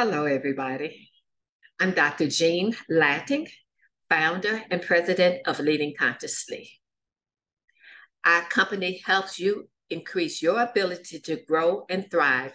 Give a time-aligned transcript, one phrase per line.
[0.00, 1.10] Hello, everybody.
[1.80, 2.28] I'm Dr.
[2.28, 3.48] Jean Latting,
[4.08, 6.70] founder and president of Leading Consciously.
[8.24, 12.52] Our company helps you increase your ability to grow and thrive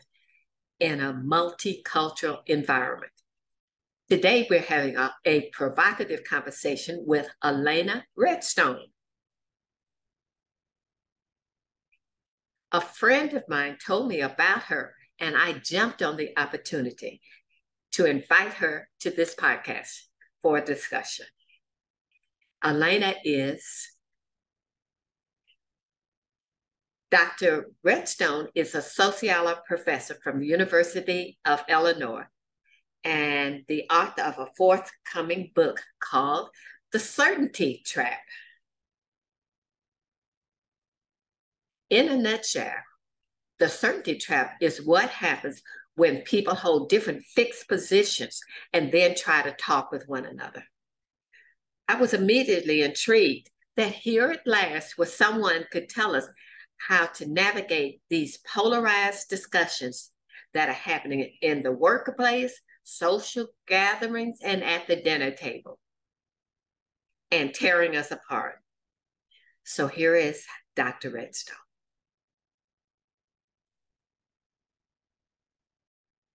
[0.79, 3.11] in a multicultural environment.
[4.10, 8.86] Today, we're having a, a provocative conversation with Ilana Redstone.
[12.71, 17.22] A friend of mine told me about her, and I jumped on the opportunity
[17.94, 20.02] to invite her to this podcast
[20.42, 21.26] for a discussion.
[22.64, 23.89] Ilana is
[27.12, 27.70] Dr.
[27.84, 32.25] Redstone is a sociology professor from the University of Illinois
[33.03, 36.50] and the author of a forthcoming book called
[36.92, 38.20] The Certainty Trap.
[41.92, 42.81] In a nutshell,
[43.64, 45.61] the certainty trap is what happens
[45.95, 48.42] when people hold different fixed positions
[48.73, 50.66] and then try to talk with one another.
[51.88, 56.28] I was immediately intrigued that here at last was someone could tell us
[56.75, 60.11] how to navigate these polarized discussions
[60.53, 65.80] that are happening in the workplace, social gatherings, and at the dinner table,
[67.31, 68.55] and tearing us apart.
[69.64, 70.44] So here is
[70.75, 71.11] Dr.
[71.11, 71.62] Redstone.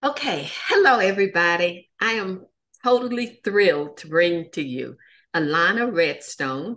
[0.09, 1.91] Okay, hello everybody.
[2.01, 2.47] I am
[2.83, 4.97] totally thrilled to bring to you
[5.37, 6.77] Ilana Redstone,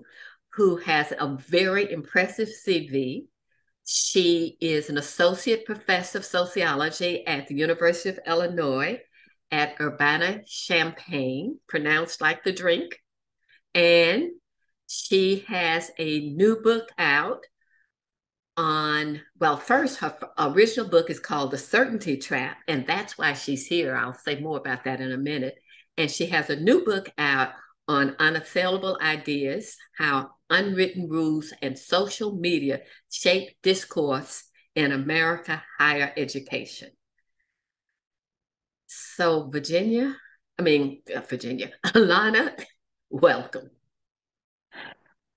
[0.56, 3.28] who has a very impressive CV.
[3.86, 9.00] She is an associate professor of sociology at the University of Illinois
[9.50, 13.00] at Urbana Champaign, pronounced like the drink.
[13.74, 14.32] And
[14.88, 17.46] she has a new book out
[18.62, 23.66] on, well, first, her original book is called The Certainty Trap, and that's why she's
[23.66, 23.96] here.
[23.96, 25.56] I'll say more about that in a minute.
[25.98, 27.54] And she has a new book out
[27.88, 34.44] on unassailable ideas, how unwritten rules and social media shape discourse
[34.76, 36.92] in America higher education.
[38.86, 40.16] So, Virginia,
[40.60, 42.64] I mean, uh, Virginia, Ilana,
[43.10, 43.72] welcome.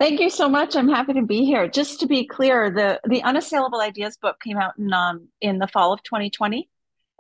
[0.01, 0.75] Thank you so much.
[0.75, 1.69] I'm happy to be here.
[1.69, 5.69] Just to be clear, the the Unassailable Ideas book came out in um, in the
[5.69, 6.69] fall of 2020,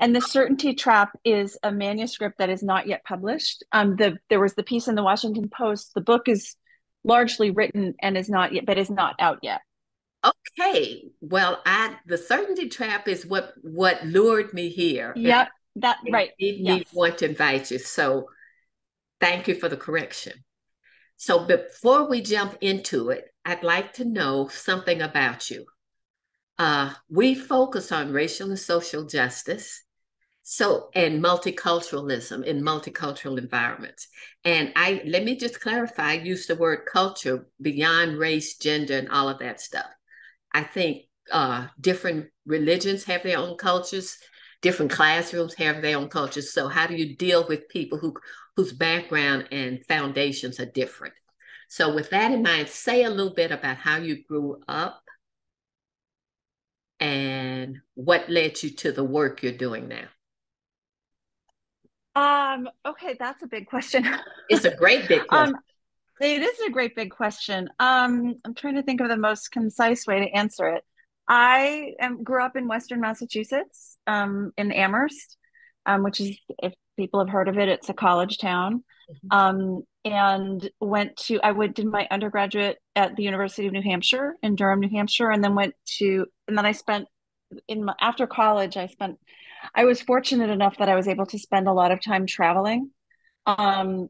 [0.00, 3.62] and the Certainty Trap is a manuscript that is not yet published.
[3.70, 5.92] Um, the there was the piece in the Washington Post.
[5.94, 6.56] The book is
[7.04, 9.60] largely written and is not yet, but is not out yet.
[10.24, 11.10] Okay.
[11.20, 15.12] Well, I the Certainty Trap is what what lured me here.
[15.14, 15.48] Yep.
[15.76, 16.30] That right.
[16.40, 16.78] Made yes.
[16.78, 17.78] me want to invite you.
[17.78, 18.30] So,
[19.20, 20.44] thank you for the correction.
[21.16, 25.66] So before we jump into it, I'd like to know something about you.
[26.58, 29.82] Uh, we focus on racial and social justice,
[30.42, 34.08] so and multiculturalism in multicultural environments.
[34.44, 39.28] And I let me just clarify, use the word culture beyond race, gender, and all
[39.28, 39.86] of that stuff.
[40.52, 44.18] I think uh, different religions have their own cultures,
[44.64, 46.52] different classrooms have their own cultures.
[46.52, 48.14] So how do you deal with people who
[48.56, 51.14] whose background and foundations are different.
[51.68, 55.02] So, with that in mind, say a little bit about how you grew up
[57.00, 60.06] and what led you to the work you're doing now.
[62.16, 64.06] Um, okay, that's a big question.
[64.48, 65.54] it's a great big um, question.
[65.54, 65.60] Um,
[66.20, 67.68] it is a great big question.
[67.80, 70.84] Um, I'm trying to think of the most concise way to answer it.
[71.26, 75.36] I am, grew up in Western Massachusetts, um, in Amherst,
[75.86, 77.68] um, which is, if people have heard of it.
[77.68, 78.84] It's a college town.
[79.10, 79.38] Mm-hmm.
[79.38, 84.34] Um, and went to I went did my undergraduate at the University of New Hampshire
[84.42, 87.06] in Durham, New Hampshire, and then went to and then I spent
[87.68, 89.18] in my, after college I spent
[89.74, 92.90] I was fortunate enough that I was able to spend a lot of time traveling,
[93.46, 94.08] um,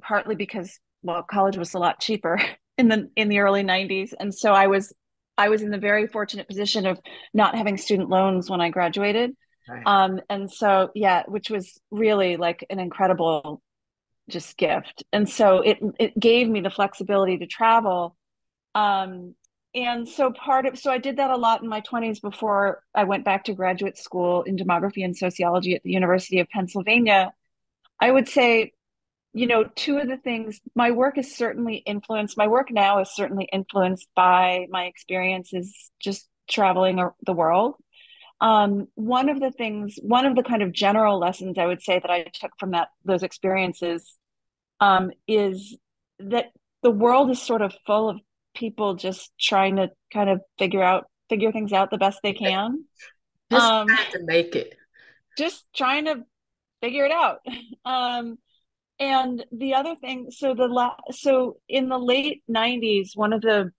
[0.00, 2.40] partly because well college was a lot cheaper
[2.78, 4.92] in the in the early '90s, and so I was
[5.38, 7.00] I was in the very fortunate position of
[7.32, 9.36] not having student loans when I graduated.
[9.68, 9.82] Right.
[9.86, 13.62] Um, and so, yeah, which was really like an incredible
[14.28, 15.04] just gift.
[15.12, 18.16] And so it, it gave me the flexibility to travel.
[18.74, 19.34] Um,
[19.74, 23.04] and so part of, so I did that a lot in my 20s before I
[23.04, 27.32] went back to graduate school in demography and sociology at the University of Pennsylvania.
[27.98, 28.72] I would say,
[29.32, 33.10] you know, two of the things my work is certainly influenced, my work now is
[33.14, 37.76] certainly influenced by my experiences just traveling the world
[38.42, 42.00] um, one of the things, one of the kind of general lessons I would say
[42.00, 44.18] that I took from that those experiences
[44.80, 45.76] um, is
[46.18, 46.46] that
[46.82, 48.20] the world is sort of full of
[48.52, 52.84] people just trying to kind of figure out figure things out the best they can.
[53.52, 54.74] Just um, trying to make it.
[55.38, 56.24] Just trying to
[56.82, 57.38] figure it out.
[57.84, 58.38] Um,
[58.98, 63.72] and the other thing, so the la- so in the late '90s, one of the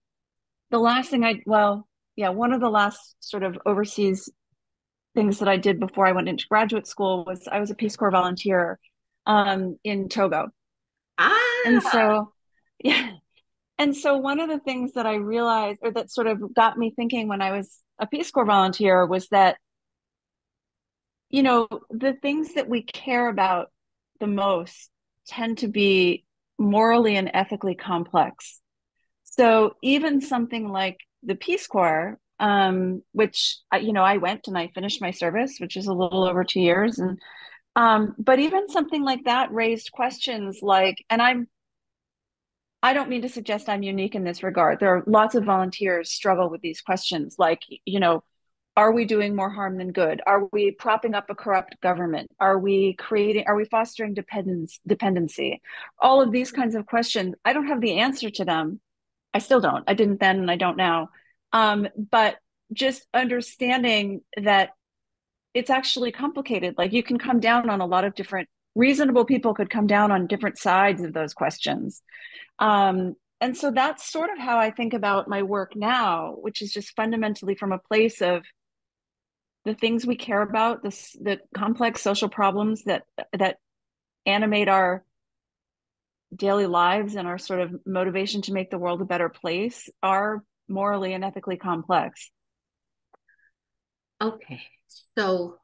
[0.71, 4.29] the last thing I well, yeah, one of the last sort of overseas
[5.15, 7.95] things that I did before I went into graduate school was I was a Peace
[7.95, 8.79] Corps volunteer
[9.25, 10.47] um, in Togo.
[11.17, 11.61] Ah.
[11.65, 12.31] And so,
[12.83, 13.11] yeah.
[13.77, 16.93] And so one of the things that I realized or that sort of got me
[16.95, 19.57] thinking when I was a Peace Corps volunteer was that,
[21.29, 23.71] you know, the things that we care about
[24.19, 24.89] the most
[25.27, 26.25] tend to be
[26.57, 28.61] morally and ethically complex.
[29.23, 34.67] So even something like the Peace Corps, um, which you know I went and I
[34.67, 37.19] finished my service, which is a little over two years, and
[37.75, 41.47] um, but even something like that raised questions like, and I'm
[42.83, 44.79] I don't mean to suggest I'm unique in this regard.
[44.79, 48.23] There are lots of volunteers struggle with these questions, like you know,
[48.75, 50.21] are we doing more harm than good?
[50.25, 52.29] Are we propping up a corrupt government?
[52.39, 53.45] Are we creating?
[53.47, 55.61] Are we fostering dependence dependency?
[55.99, 57.35] All of these kinds of questions.
[57.45, 58.79] I don't have the answer to them.
[59.33, 59.83] I still don't.
[59.87, 61.09] I didn't then, and I don't now.
[61.51, 62.37] Um, but
[62.71, 64.71] just understanding that
[65.53, 66.75] it's actually complicated.
[66.77, 70.11] Like you can come down on a lot of different reasonable people could come down
[70.11, 72.01] on different sides of those questions.
[72.57, 76.71] Um, and so that's sort of how I think about my work now, which is
[76.71, 78.43] just fundamentally from a place of
[79.65, 80.89] the things we care about, the
[81.21, 83.03] the complex social problems that
[83.37, 83.57] that
[84.25, 85.03] animate our
[86.35, 90.43] daily lives and our sort of motivation to make the world a better place are
[90.67, 92.31] morally and ethically complex.
[94.21, 94.61] Okay.
[95.17, 95.57] So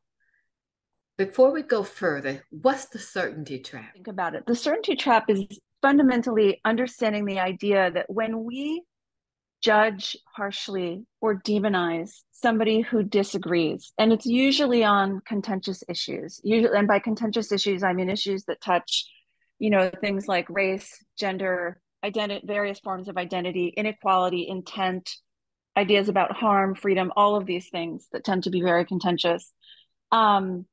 [1.17, 3.93] before we go further, what's the certainty trap?
[3.93, 4.45] Think about it.
[4.45, 5.45] The certainty trap is
[5.81, 8.83] fundamentally understanding the idea that when we
[9.61, 16.39] judge harshly or demonize somebody who disagrees, and it's usually on contentious issues.
[16.43, 19.05] Usually, and by contentious issues, I mean issues that touch,
[19.59, 25.09] you know, things like race, gender, identity, various forms of identity, inequality, intent,
[25.75, 29.51] ideas about harm, freedom, all of these things that tend to be very contentious.
[30.11, 30.65] Um,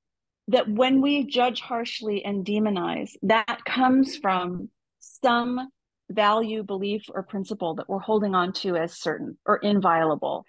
[0.48, 5.68] that when we judge harshly and demonize, that comes from some
[6.11, 10.44] value, belief, or principle that we're holding on to as certain or inviolable.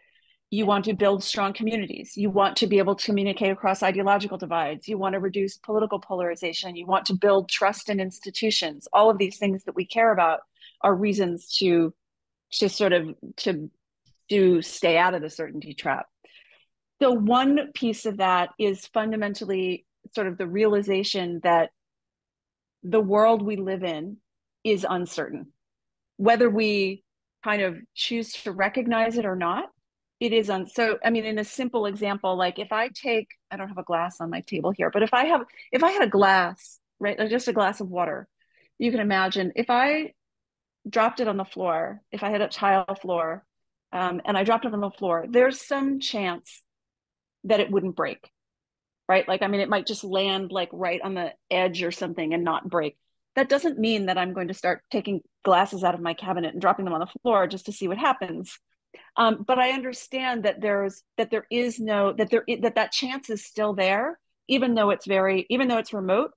[0.50, 2.16] You want to build strong communities.
[2.16, 4.88] You want to be able to communicate across ideological divides.
[4.88, 6.76] You want to reduce political polarization.
[6.76, 8.88] You want to build trust in institutions.
[8.94, 10.40] All of these things that we care about
[10.82, 11.94] are reasons to
[12.52, 13.70] to sort of to
[14.30, 16.08] to stay out of the certainty trap.
[17.02, 21.72] So one piece of that is fundamentally sort of the realization that
[22.84, 24.18] the world we live in
[24.64, 25.54] is uncertain.
[26.18, 27.04] Whether we
[27.44, 29.66] kind of choose to recognize it or not,
[30.20, 33.58] it is un so I mean in a simple example, like if I take I
[33.58, 36.04] don't have a glass on my table here, but if I have if I had
[36.04, 38.28] a glass, right, like just a glass of water,
[38.80, 40.14] you can imagine if I
[40.90, 43.46] dropped it on the floor, if I had a tile floor,
[43.92, 46.64] um, and I dropped it on the floor, there's some chance
[47.44, 48.30] that it wouldn't break,
[49.08, 49.28] right?
[49.28, 52.44] Like, I mean, it might just land like right on the edge or something and
[52.44, 52.98] not break.
[53.38, 56.62] That doesn't mean that I'm going to start taking glasses out of my cabinet and
[56.62, 58.60] dropping them on the floor just to see what happens.
[59.16, 63.30] Um, but I understand that there's that there is no that there that that chance
[63.30, 66.32] is still there, even though it's very even though it's remote.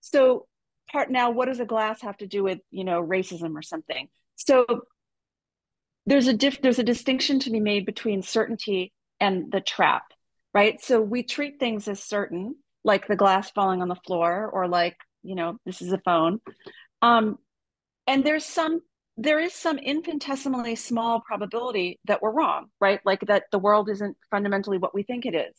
[0.00, 0.46] So
[0.90, 4.08] part now, what does a glass have to do with you know racism or something?
[4.36, 4.64] So
[6.06, 10.04] there's a diff there's a distinction to be made between certainty and the trap
[10.54, 14.68] right so we treat things as certain like the glass falling on the floor or
[14.68, 14.96] like
[15.26, 16.40] you know this is a phone.
[17.02, 17.38] Um,
[18.06, 18.80] and there's some
[19.18, 23.00] there is some infinitesimally small probability that we're wrong right?
[23.04, 25.54] Like that the world isn't fundamentally what we think it is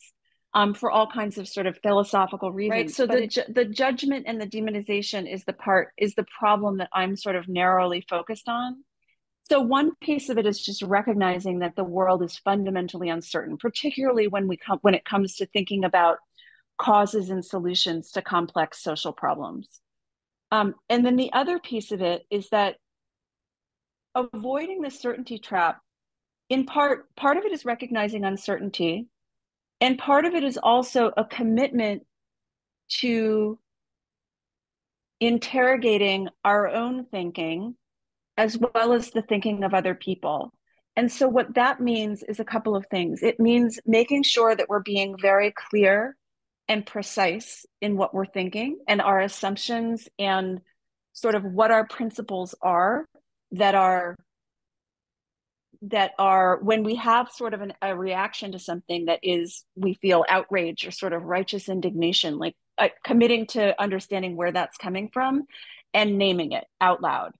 [0.54, 4.24] um, for all kinds of sort of philosophical reasons right so the, ju- the judgment
[4.26, 8.48] and the demonization is the part is the problem that i'm sort of narrowly focused
[8.48, 8.82] on.
[9.50, 14.28] So one piece of it is just recognizing that the world is fundamentally uncertain, particularly
[14.28, 16.18] when we come when it comes to thinking about
[16.78, 19.80] causes and solutions to complex social problems.
[20.50, 22.76] Um, and then the other piece of it is that
[24.14, 25.80] avoiding the certainty trap,
[26.48, 29.06] in part, part of it is recognizing uncertainty,
[29.80, 32.04] and part of it is also a commitment
[32.88, 33.58] to
[35.20, 37.76] interrogating our own thinking
[38.36, 40.52] as well as the thinking of other people.
[40.96, 43.22] And so, what that means is a couple of things.
[43.22, 46.16] It means making sure that we're being very clear
[46.68, 50.60] and precise in what we're thinking and our assumptions and
[51.12, 53.06] sort of what our principles are
[53.52, 54.14] that are
[55.82, 59.94] that are when we have sort of an, a reaction to something that is we
[59.94, 65.08] feel outrage or sort of righteous indignation like uh, committing to understanding where that's coming
[65.12, 65.44] from
[65.94, 67.32] and naming it out loud.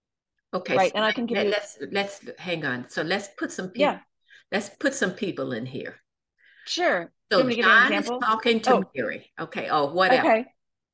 [0.54, 0.76] Okay.
[0.76, 0.90] Right.
[0.92, 2.88] so And I can give let- you, let's let's hang on.
[2.88, 3.80] So let's put some people.
[3.82, 3.98] yeah,
[4.50, 5.96] Let's put some people in here.
[6.66, 7.10] sure.
[7.30, 8.84] Do So you want me to give you an John is talking to Oh.
[8.94, 9.30] Mary.
[9.38, 9.68] Okay.
[9.68, 10.28] Oh, whatever.
[10.28, 10.44] Okay,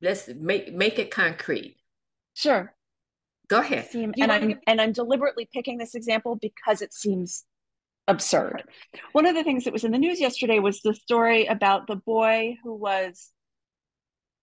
[0.03, 1.77] Let's make make it concrete.
[2.35, 2.75] sure.
[3.49, 3.91] Go ahead.
[3.91, 7.45] Seem, and I'm give- and I'm deliberately picking this example because it seems
[8.09, 8.65] absurd.
[9.13, 11.97] One of the things that was in the news yesterday was the story about the
[11.97, 13.31] boy who was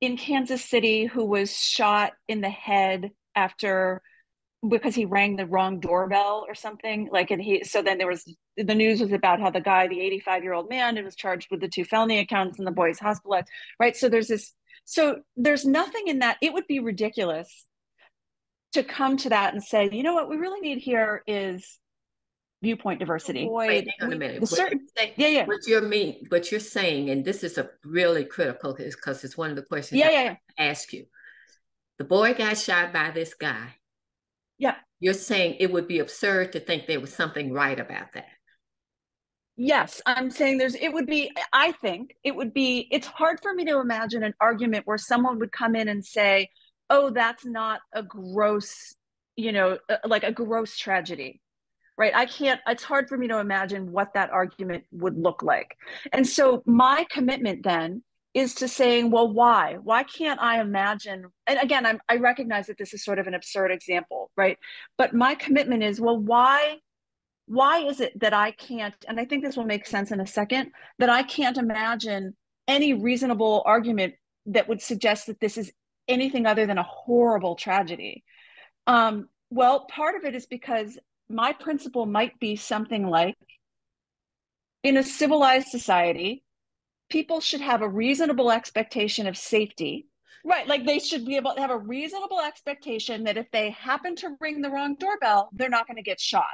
[0.01, 4.01] in Kansas City who was shot in the head after
[4.67, 8.23] because he rang the wrong doorbell or something like and he so then there was
[8.57, 11.47] the news was about how the guy the 85 year old man it was charged
[11.49, 13.47] with the two felony accounts and the boy's hospitalized
[13.79, 14.53] right so there's this
[14.85, 17.65] so there's nothing in that it would be ridiculous
[18.73, 21.79] to come to that and say you know what we really need here is
[22.61, 24.35] viewpoint diversity Wait, Boy, hang on a minute.
[24.35, 27.43] the What certain you say- yeah yeah What you're mean, what you're saying, and this
[27.43, 30.35] is a really critical, because it's one of the questions yeah I yeah yeah
[30.69, 31.05] ask you.
[31.97, 33.75] The boy got shot by this guy.
[34.61, 34.75] Yeah.
[34.99, 38.27] You're saying it would be absurd to think there was something right about that.
[39.57, 43.51] Yes, I'm saying there's, it would be, I think it would be, it's hard for
[43.55, 46.49] me to imagine an argument where someone would come in and say,
[46.91, 48.93] oh, that's not a gross,
[49.35, 51.41] you know, uh, like a gross tragedy,
[51.97, 52.15] right?
[52.15, 55.75] I can't, it's hard for me to imagine what that argument would look like.
[56.13, 58.03] And so my commitment then
[58.33, 59.77] is to saying, well, why?
[59.83, 61.25] Why can't I imagine?
[61.47, 64.57] And again, I'm, I recognize that this is sort of an absurd example, right?
[64.97, 66.77] But my commitment is, well, why?
[67.51, 70.27] why is it that I can't, and I think this will make sense in a
[70.27, 72.33] second, that I can't imagine
[72.65, 74.13] any reasonable argument
[74.45, 75.69] that would suggest that this is
[76.07, 78.23] anything other than a horrible tragedy?
[78.87, 80.97] Um, well, part of it is because
[81.29, 83.35] my principle might be something like
[84.83, 86.43] in a civilized society,
[87.11, 90.07] people should have a reasonable expectation of safety.
[90.43, 94.15] Right, like they should be able to have a reasonable expectation that if they happen
[94.17, 96.47] to ring the wrong doorbell, they're not going to get shot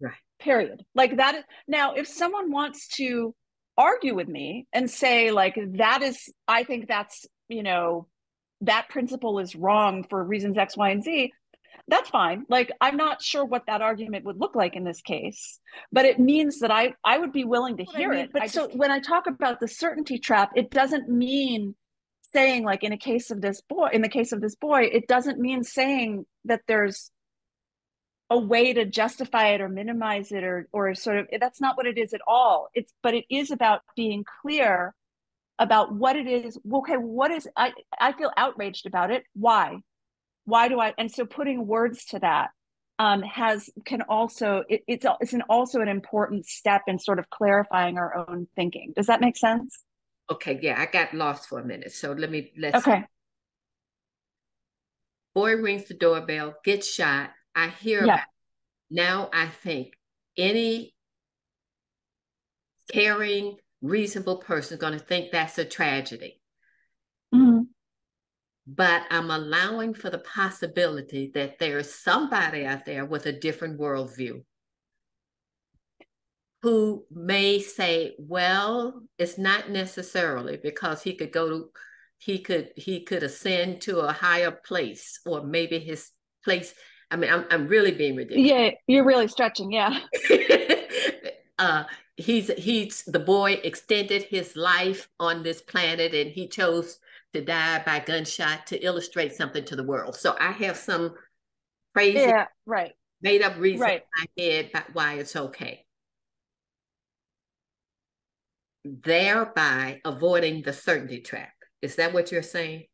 [0.00, 0.14] Right.
[0.38, 3.34] period like that is now if someone wants to
[3.76, 8.08] argue with me and say like that is i think that's you know
[8.62, 11.32] that principle is wrong for reasons x y and z
[11.90, 12.44] that's fine.
[12.48, 15.58] Like i'm not sure what that argument would look like in this case
[15.92, 18.32] but it means that i i would be willing to What I hear mean, it.
[18.32, 21.74] But I so just- when i talk about the certainty trap it doesn't mean
[22.32, 25.06] saying like in a case of this boy in the case of this boy it
[25.08, 27.10] doesn't mean saying that there's
[28.30, 31.86] a way to justify it or minimize it or or sort of that's not what
[31.86, 32.68] it is at all.
[32.74, 34.94] It's but it is about being clear
[35.58, 36.56] about what it is.
[36.72, 39.24] Okay what is i i feel outraged about it.
[39.34, 39.78] Why
[40.50, 42.50] why do i and so putting words to that
[42.98, 47.30] um has can also it, it's it's an also an important step in sort of
[47.30, 49.84] clarifying our own thinking does that make sense
[50.30, 51.90] Okay, yeah, I got lost for a minute.
[51.90, 53.04] So let me let's okay
[55.34, 57.30] boy rings the doorbell, gets shot.
[57.54, 58.14] I hear Yeah.
[58.14, 58.26] about.
[58.90, 59.94] Now I think
[60.36, 60.94] any
[62.92, 66.39] caring, reasonable person is going to think that's a tragedy.
[68.66, 73.80] But I'm allowing for the possibility that there is somebody out there with a different
[73.80, 74.44] worldview
[76.62, 81.70] who may say, well, it's not necessarily because he could go to
[82.20, 86.10] he could he could ascend to a higher place or maybe his
[86.44, 86.74] place
[87.10, 88.50] i mean i'm, I'm really being ridiculous.
[88.50, 89.98] Yeah you're really stretching yeah.
[91.58, 91.84] Uh
[92.16, 96.98] he's he's the boy extended his life on this planet and he chose
[97.32, 100.16] to die by gunshot to illustrate something to the world.
[100.16, 101.14] So i have some
[101.94, 102.92] crazy yeah right.
[103.22, 104.02] made up reason Right.
[104.02, 105.84] in my head why it's okay.
[108.84, 111.52] Thereby avoiding the certainty trap.
[111.82, 112.84] Is that what you're saying?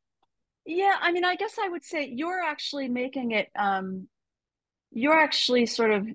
[0.65, 4.09] Yeah, I mean, I guess I would say you're actually making it, um,
[4.91, 6.09] you're actually sort of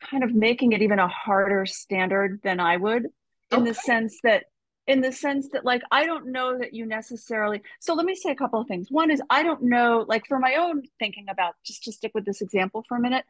[0.00, 3.06] kind of making it even a harder standard than I would
[3.52, 4.44] in the sense that,
[4.90, 7.62] in the sense that, like, I don't know that you necessarily.
[7.78, 8.88] So let me say a couple of things.
[8.90, 12.24] One is, I don't know, like, for my own thinking about, just to stick with
[12.24, 13.24] this example for a minute,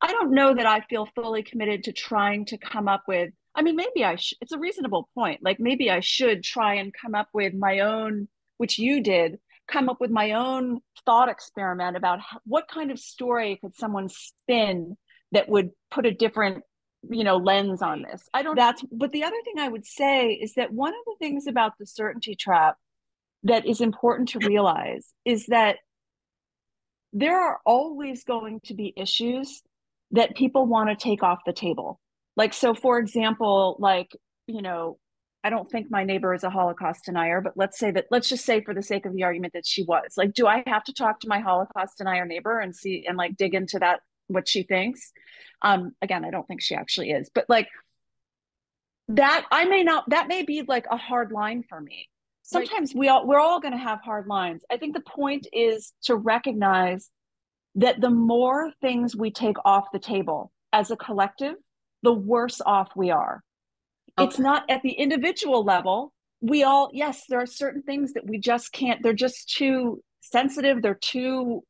[0.00, 3.30] I don't know that I feel fully committed to trying to come up with.
[3.54, 5.40] I mean, maybe I should, it's a reasonable point.
[5.42, 8.28] Like, maybe I should try and come up with my own
[8.62, 12.98] which you did, come up with my own thought experiment about how, what kind of
[12.98, 14.96] story could someone spin
[15.32, 16.62] that would put a different
[17.08, 18.28] you know lens on this.
[18.32, 21.16] I don't that's but the other thing i would say is that one of the
[21.18, 22.76] things about the certainty trap
[23.44, 25.78] that is important to realize is that
[27.12, 29.62] there are always going to be issues
[30.12, 32.00] that people want to take off the table.
[32.36, 34.16] Like so for example like
[34.46, 34.98] you know
[35.44, 38.44] I don't think my neighbor is a Holocaust denier, but let's say that let's just
[38.44, 40.12] say for the sake of the argument that she was.
[40.16, 43.36] Like, do I have to talk to my Holocaust denier neighbor and see and like
[43.36, 45.12] dig into that what she thinks?
[45.62, 47.68] Um, again, I don't think she actually is, but like
[49.08, 52.08] that I may not that may be like a hard line for me.
[52.42, 54.62] Sometimes we all we're all going to have hard lines.
[54.70, 57.10] I think the point is to recognize
[57.76, 61.54] that the more things we take off the table as a collective,
[62.02, 63.42] the worse off we are.
[64.18, 64.28] Okay.
[64.28, 66.12] It's not at the individual level.
[66.40, 70.82] We all, yes, there are certain things that we just can't, they're just too sensitive,
[70.82, 71.62] they're too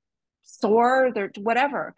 [0.43, 1.95] sore, they're whatever.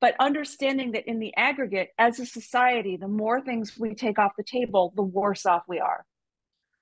[0.00, 4.32] But understanding that in the aggregate, as a society, the more things we take off
[4.36, 6.06] the table, the worse off we are.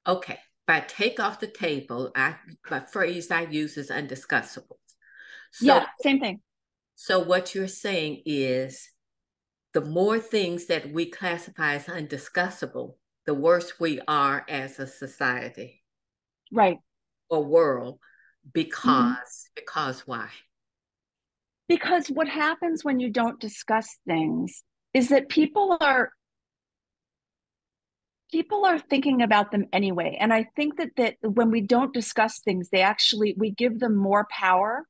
[0.07, 0.39] Okay.
[0.67, 2.37] By take off the table, I
[2.69, 4.77] the phrase I use is undiscussable.
[5.53, 6.41] So, yeah, same thing.
[6.95, 8.89] So what you're saying is
[9.75, 12.95] the more things that we classify as undiscussable,
[13.27, 15.83] the worse we are as a society.
[16.53, 16.79] Right.
[17.29, 17.99] Or world.
[18.53, 19.53] Because mm-hmm.
[19.57, 20.29] because why?
[21.69, 24.63] Because what happens when you don't discuss things
[24.95, 26.11] is that people are
[28.31, 30.17] people are thinking about them anyway.
[30.19, 33.95] And i think that that when we don't discuss things they actually we give them
[33.95, 34.87] more power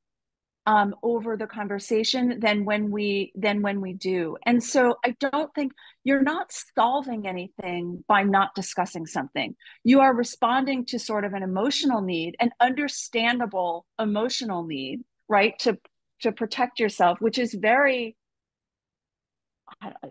[0.65, 4.37] um, over the conversation than when we than when we do.
[4.45, 9.55] And so i don't think you're not solving anything by not discussing something.
[9.83, 15.77] You are responding to sort of an emotional need an understandable emotional need right to
[16.23, 18.15] to protect yourself which is very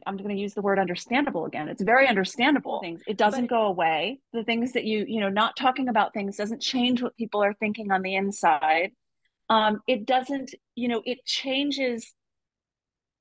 [0.07, 1.69] I'm going to use the word understandable again.
[1.69, 3.00] It's very understandable things.
[3.07, 4.19] It doesn't go away.
[4.33, 7.54] The things that you, you know, not talking about things doesn't change what people are
[7.54, 8.90] thinking on the inside
[9.52, 12.14] um, it doesn't you know it changes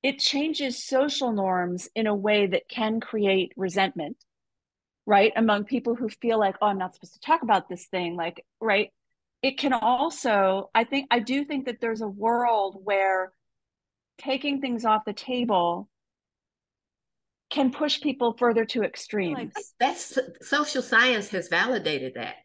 [0.02, 4.16] it changes social norms in a way that can create resentment
[5.04, 8.16] right among people who feel like oh i'm not supposed to talk about this thing
[8.16, 8.90] like right
[9.42, 13.32] it can also i think i do think that there's a world where
[14.18, 15.88] taking things off the table
[17.50, 22.36] can push people further to extremes like that's social science has validated that.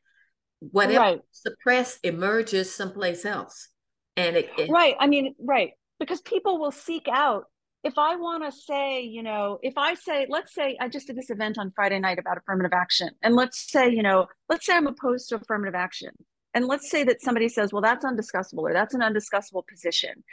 [0.59, 1.21] Whatever right.
[1.31, 3.69] suppressed emerges someplace else
[4.17, 7.45] and it, it, right i mean right because people will seek out
[7.83, 11.15] if i want to say you know if i say let's say i just did
[11.15, 14.75] this event on friday night about affirmative action and let's say you know let's say
[14.75, 16.09] i'm opposed to affirmative action
[16.53, 20.23] and let's say that somebody says well that's undiscussable or that's an undiscussable position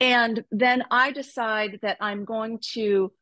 [0.00, 3.12] and then i decide that i'm going to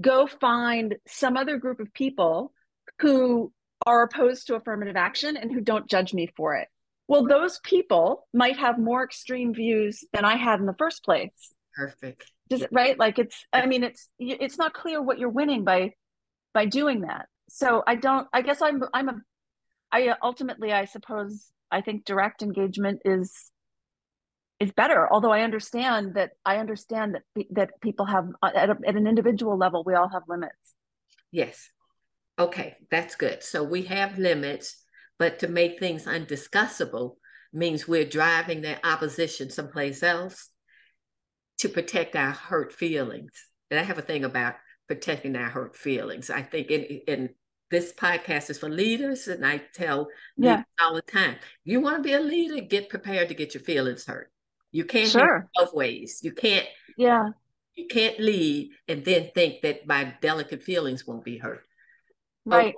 [0.00, 2.52] go find some other group of people
[3.00, 3.52] who
[3.86, 6.68] are opposed to affirmative action and who don't judge me for it
[7.06, 11.52] well, those people might have more extreme views than I had in the first place.
[11.76, 12.30] Perfect.
[12.48, 12.98] Does it right?
[12.98, 15.92] Like it's I mean it's it's not clear what you're winning by
[16.52, 17.26] by doing that.
[17.48, 19.16] So I don't I guess I'm I'm a
[19.90, 23.50] I ultimately I suppose I think direct engagement is
[24.60, 28.76] is better although i understand that i understand that that people have uh, at, a,
[28.86, 30.76] at an individual level we all have limits
[31.32, 31.70] yes
[32.38, 34.84] okay that's good so we have limits
[35.18, 37.16] but to make things undiscussable
[37.52, 40.50] means we're driving that opposition someplace else
[41.58, 43.30] to protect our hurt feelings.
[43.70, 44.54] And I have a thing about
[44.88, 46.30] protecting our hurt feelings.
[46.30, 47.28] I think in, in
[47.74, 50.06] this podcast is for leaders, and I tell
[50.36, 50.62] yeah.
[50.80, 54.06] all the time, you want to be a leader, get prepared to get your feelings
[54.06, 54.30] hurt.
[54.70, 55.48] You can't sure.
[55.56, 56.20] both ways.
[56.22, 56.66] You can't.
[56.96, 57.30] Yeah.
[57.74, 61.64] You can't lead and then think that my delicate feelings won't be hurt.
[62.46, 62.68] Oh, right.
[62.68, 62.76] Okay.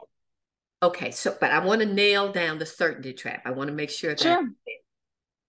[0.82, 3.42] Okay, so but I want to nail down the certainty trap.
[3.44, 4.48] I want to make sure that sure.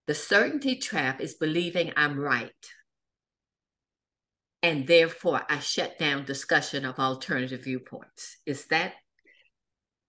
[0.07, 2.51] the certainty trap is believing I'm right.
[4.63, 8.37] And therefore I shut down discussion of alternative viewpoints.
[8.45, 8.93] Is that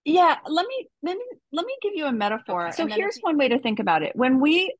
[0.05, 2.67] yeah, let me let me let me give you a metaphor.
[2.67, 2.75] Okay.
[2.75, 4.15] So here's one way to think about it.
[4.15, 4.73] When we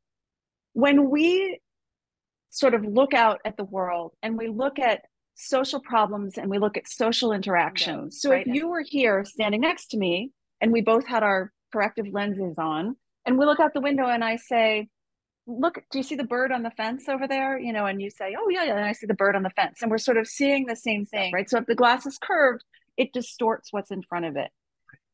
[0.74, 1.60] when we
[2.50, 5.02] sort of look out at the world and we look at
[5.36, 8.20] social problems and we look at social interactions.
[8.22, 8.46] So right.
[8.46, 12.56] if you were here standing next to me and we both had our corrective lenses
[12.58, 14.90] on and we look out the window and I say,
[15.46, 17.60] look, do you see the bird on the fence over there?
[17.60, 19.50] You know, and you say, oh yeah, yeah, and I see the bird on the
[19.52, 19.82] fence.
[19.82, 21.50] And we're sort of seeing the same thing, right?
[21.50, 22.64] So if the glass is curved,
[22.98, 24.50] it distorts what's in front of it.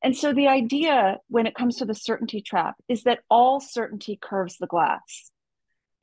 [0.06, 4.20] And so the idea when it comes to the certainty trap is that all certainty
[4.22, 5.32] curves the glass.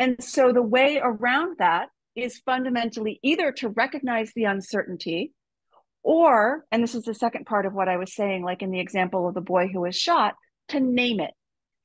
[0.00, 5.30] And so the way around that is fundamentally either to recognize the uncertainty
[6.02, 8.80] or, and this is the second part of what I was saying, like in the
[8.80, 10.34] example of the boy who was shot,
[10.70, 11.34] to name it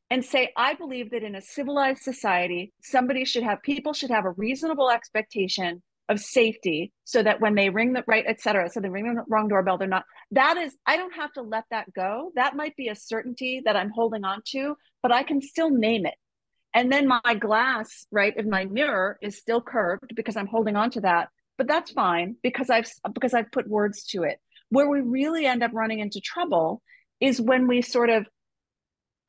[0.10, 4.26] and say, I believe that in a civilized society, somebody should have, people should have
[4.26, 8.80] a reasonable expectation of safety so that when they ring the right et cetera so
[8.80, 11.92] they ring the wrong doorbell they're not that is i don't have to let that
[11.94, 12.32] go.
[12.36, 16.06] That might be a certainty that i'm holding on to but i can still name
[16.06, 16.16] it.
[16.74, 20.92] And then my glass right in my mirror is still curved because i'm holding on
[20.92, 24.40] to that but that's fine because i've because i've put words to it.
[24.70, 26.82] Where we really end up running into trouble
[27.20, 28.28] is when we sort of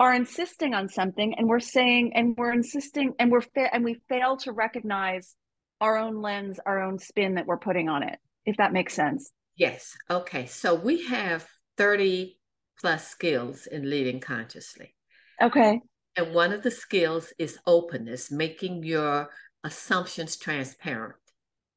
[0.01, 4.01] are insisting on something and we're saying and we're insisting and we're fa- and we
[4.09, 5.35] fail to recognize
[5.81, 9.31] our own lens our own spin that we're putting on it if that makes sense
[9.57, 12.39] yes okay so we have 30
[12.81, 14.95] plus skills in leading consciously
[15.41, 15.81] okay
[16.17, 19.31] and one of the skills is openness making your
[19.65, 21.17] assumptions transparent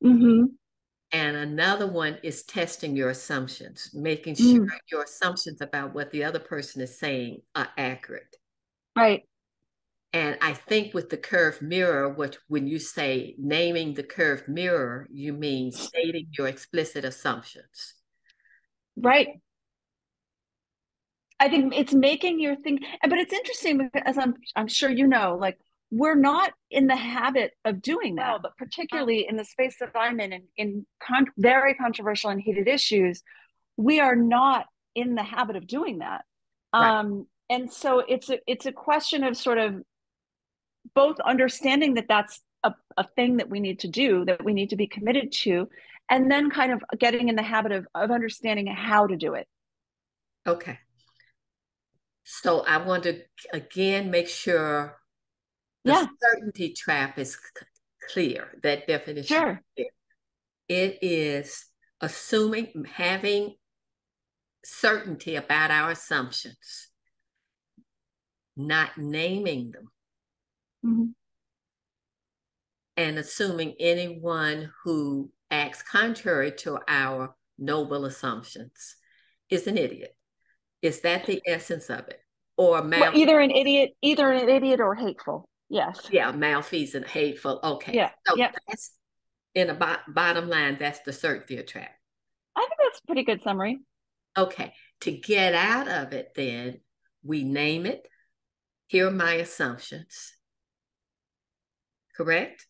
[0.04, 0.46] mm-hmm.
[1.14, 4.70] And another one is testing your assumptions, making sure mm.
[4.90, 8.38] your assumptions about what the other person is saying are accurate.
[8.96, 9.24] Right.
[10.14, 15.08] And I think with the curved mirror, which when you say naming the curved mirror,
[15.10, 17.96] you mean stating your explicit assumptions.
[18.98, 19.42] Right.
[21.40, 25.38] I think it's making your thing, but it's interesting as I'm I'm sure you know,
[25.40, 25.58] like
[25.90, 30.20] we're not in the habit of doing that, but particularly in the space that I'm
[30.20, 33.24] in, in, in con- very controversial and heated issues,
[33.76, 36.24] we are not in the habit of doing that.
[36.74, 37.00] Right.
[37.00, 39.82] Um, and so it's a it's a question of sort of
[40.94, 44.70] both understanding that that's a, a thing that we need to do, that we need
[44.70, 45.68] to be committed to,
[46.10, 49.48] and then kind of getting in the habit of of understanding how to do it.
[50.46, 50.80] Okay.
[52.24, 53.22] So I want to
[53.54, 54.98] again make sure
[55.84, 56.06] the yeah.
[56.22, 57.38] certainty trap is
[58.12, 58.50] clear.
[58.64, 59.36] That definition.
[59.36, 59.62] Sure.
[60.68, 61.66] It is
[62.00, 63.56] assuming having
[64.64, 66.90] certainty about our assumptions,
[68.56, 69.92] not naming them,
[70.86, 71.06] mm-hmm.
[72.98, 78.96] and assuming anyone who acts contrary to our noble assumptions
[79.50, 80.16] is an idiot.
[80.82, 82.22] Is that the essence of it?
[82.58, 85.48] Or mal- well, either an idiot, either an idiot or hateful.
[85.70, 86.10] Yes.
[86.12, 87.60] Yeah, malfeasant, hateful.
[87.64, 87.94] Okay.
[87.94, 88.12] Yeah.
[88.28, 88.56] So yep.
[88.68, 88.92] that's
[89.56, 91.92] in a bo- bottom line, that's the certainty trap.
[92.56, 93.80] I think that's a pretty good summary.
[94.38, 94.74] Okay.
[95.02, 96.82] To get out of it, then
[97.24, 98.08] we name it.
[98.88, 100.34] Here are my assumptions.
[102.16, 102.66] Correct?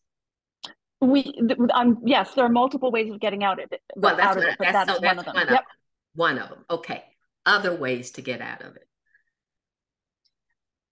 [0.99, 1.33] We
[1.73, 3.81] um yes, there are multiple ways of getting out of it.
[3.95, 5.35] Well, that's, of it, that's, that's, so one of them.
[5.35, 5.59] One, yep.
[5.59, 5.65] of
[6.13, 6.65] one of them.
[6.69, 7.03] Okay.
[7.45, 8.87] Other ways to get out of it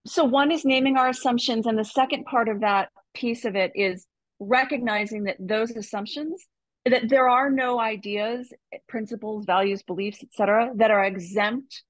[0.05, 3.71] so one is naming our assumptions and the second part of that piece of it
[3.75, 4.05] is
[4.39, 6.45] recognizing that those assumptions
[6.85, 8.51] that there are no ideas
[8.87, 11.83] principles values beliefs etc that are exempt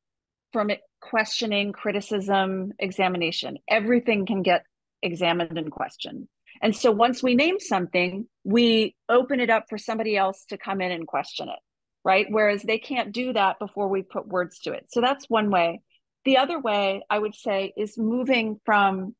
[0.51, 0.69] from
[0.99, 4.63] questioning criticism examination everything can get
[5.03, 6.27] examined and questioned
[6.61, 10.81] and so once we name something we open it up for somebody else to come
[10.81, 11.59] in and question it
[12.03, 15.49] right whereas they can't do that before we put words to it so that's one
[15.49, 15.81] way
[16.25, 19.15] the other way I would say is moving from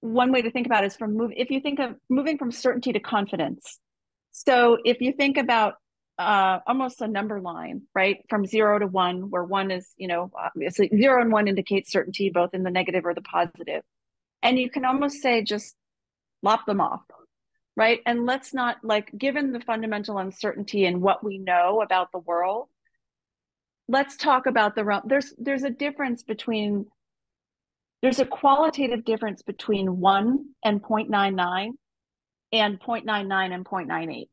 [0.00, 2.92] one way to think about is from move if you think of moving from certainty
[2.92, 3.78] to confidence.
[4.32, 5.74] So if you think about
[6.18, 10.30] uh, almost a number line, right, from zero to one, where one is, you know,
[10.34, 13.82] obviously zero and one indicates certainty both in the negative or the positive.
[14.42, 15.74] And you can almost say just
[16.42, 17.02] lop them off,
[17.76, 18.00] right?
[18.06, 22.68] And let's not like, given the fundamental uncertainty in what we know about the world,
[23.88, 25.02] let's talk about the realm.
[25.04, 26.86] There's there's a difference between
[28.02, 31.72] there's a qualitative difference between 1 and 0.99
[32.52, 34.28] and 0.99 and 0.98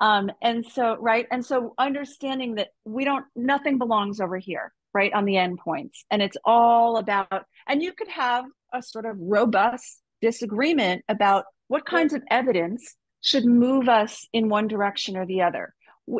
[0.00, 5.12] um, and so right and so understanding that we don't nothing belongs over here right
[5.12, 10.02] on the endpoints and it's all about and you could have a sort of robust
[10.20, 15.74] disagreement about what kinds of evidence should move us in one direction or the other.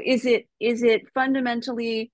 [0.04, 2.12] Is it is it fundamentally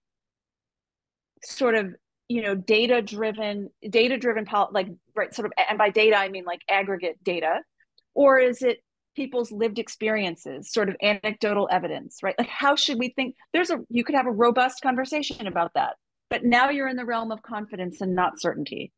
[1.45, 1.95] sort of
[2.29, 6.45] you know data driven data driven like right sort of and by data i mean
[6.45, 7.61] like aggregate data?
[8.15, 8.79] Or is it
[9.15, 12.35] people's lived experiences sort of anecdotal evidence right?
[12.39, 15.97] Like how should we think there's a you could have a robust conversation about that
[16.31, 18.93] but now you're in the realm of confidence and not certainty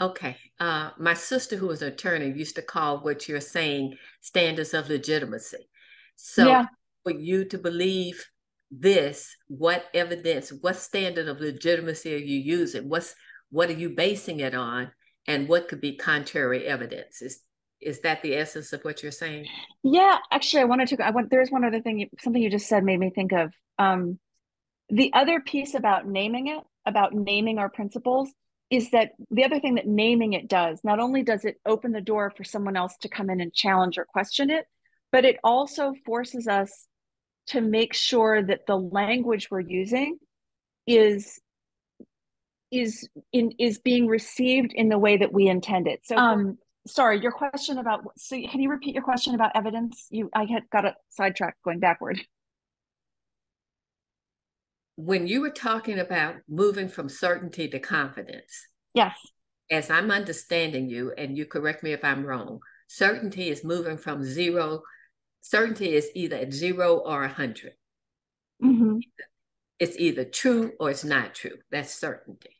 [0.00, 4.74] okay uh, my sister who was an attorney used to call what you're saying standards
[4.74, 5.68] of legitimacy
[6.16, 6.66] so yeah.
[7.04, 8.26] for you to believe
[8.70, 12.88] this, what evidence, what standard of legitimacy are you using?
[12.88, 13.14] What's
[13.50, 14.92] what are you basing it on?
[15.26, 17.22] And what could be contrary evidence?
[17.22, 17.42] Is
[17.80, 19.46] is that the essence of what you're saying?
[19.82, 21.06] Yeah, actually, I wanted to.
[21.06, 21.30] I want.
[21.30, 22.08] There's one other thing.
[22.20, 23.52] Something you just said made me think of.
[23.78, 24.18] Um,
[24.90, 28.30] the other piece about naming it, about naming our principles,
[28.70, 30.80] is that the other thing that naming it does.
[30.84, 33.98] Not only does it open the door for someone else to come in and challenge
[33.98, 34.66] or question it,
[35.10, 36.86] but it also forces us
[37.48, 40.18] to make sure that the language we're using
[40.86, 41.40] is
[42.70, 47.18] is in is being received in the way that we intend it so um sorry
[47.20, 50.84] your question about so can you repeat your question about evidence you i had got
[50.84, 52.20] a sidetracked going backward
[55.00, 59.16] when you were talking about moving from certainty to confidence yes.
[59.70, 62.58] as i'm understanding you and you correct me if i'm wrong
[62.88, 64.82] certainty is moving from zero
[65.40, 67.74] certainty is either at zero or a 100
[68.60, 68.98] mm-hmm.
[69.78, 71.56] it's either true or it's not true.
[71.70, 72.56] That's certainty.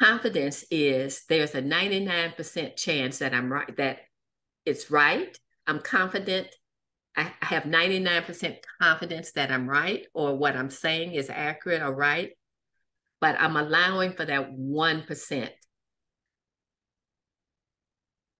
[0.00, 3.98] Confidence is there's a 99% chance that i'm right that
[4.64, 6.48] it's right i'm confident
[7.40, 12.32] i have 99% confidence that i'm right or what i'm saying is accurate or right
[13.20, 15.50] but i'm allowing for that 1%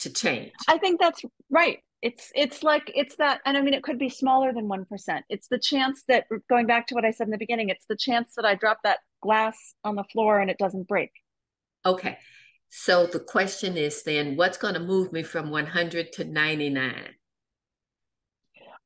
[0.01, 0.53] to change.
[0.69, 1.79] I think that's right.
[2.03, 5.49] It's it's like it's that and i mean it could be smaller than 1% it's
[5.49, 8.33] the chance that going back to what i said in the beginning it's the chance
[8.37, 11.11] that i drop that glass on the floor and it doesn't break.
[11.85, 12.17] Okay.
[12.71, 17.09] So the question is then what's going to move me from 100 to 99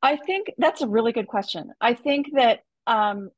[0.05, 3.31] i think that's a really good question i think that um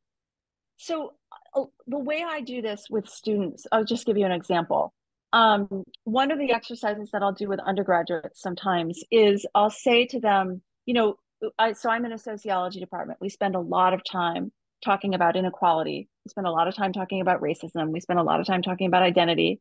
[0.77, 1.15] so
[1.55, 4.93] uh, the way i do this with students i'll just give you an example
[5.33, 10.21] um, one of the exercises that I'll do with undergraduates sometimes is I'll say to
[10.21, 11.17] them, you know,
[11.59, 13.19] I, so I'm in a sociology department.
[13.21, 14.53] We spend a lot of time
[14.85, 16.09] talking about inequality.
[16.25, 17.91] We spend a lot of time talking about racism.
[17.91, 19.61] We spend a lot of time talking about identity.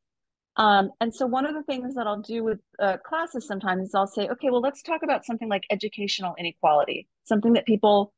[0.57, 3.95] Um, and so one of the things that I'll do with uh, classes sometimes is
[3.95, 8.13] I'll say, okay, well, let's talk about something like educational inequality, something that people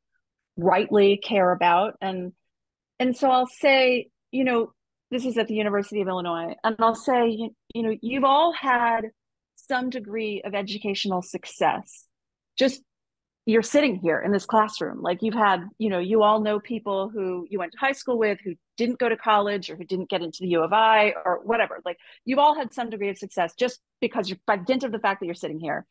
[0.56, 1.94] rightly care about.
[2.00, 2.32] And
[3.00, 4.72] and so I'll say, you know,
[5.10, 8.52] this is at the University of Illinois, and I'll say, you, you know, you've all
[8.52, 9.02] had
[9.54, 12.06] some degree of educational success.
[12.58, 12.82] Just
[13.46, 17.08] you're sitting here in this classroom, like you've had, you know, you all know people
[17.08, 20.08] who you went to high school with who didn't go to college or who didn't
[20.08, 21.80] get into the U of I or whatever.
[21.84, 24.98] Like you've all had some degree of success just because you're by dint of the
[24.98, 25.84] fact that you're sitting here.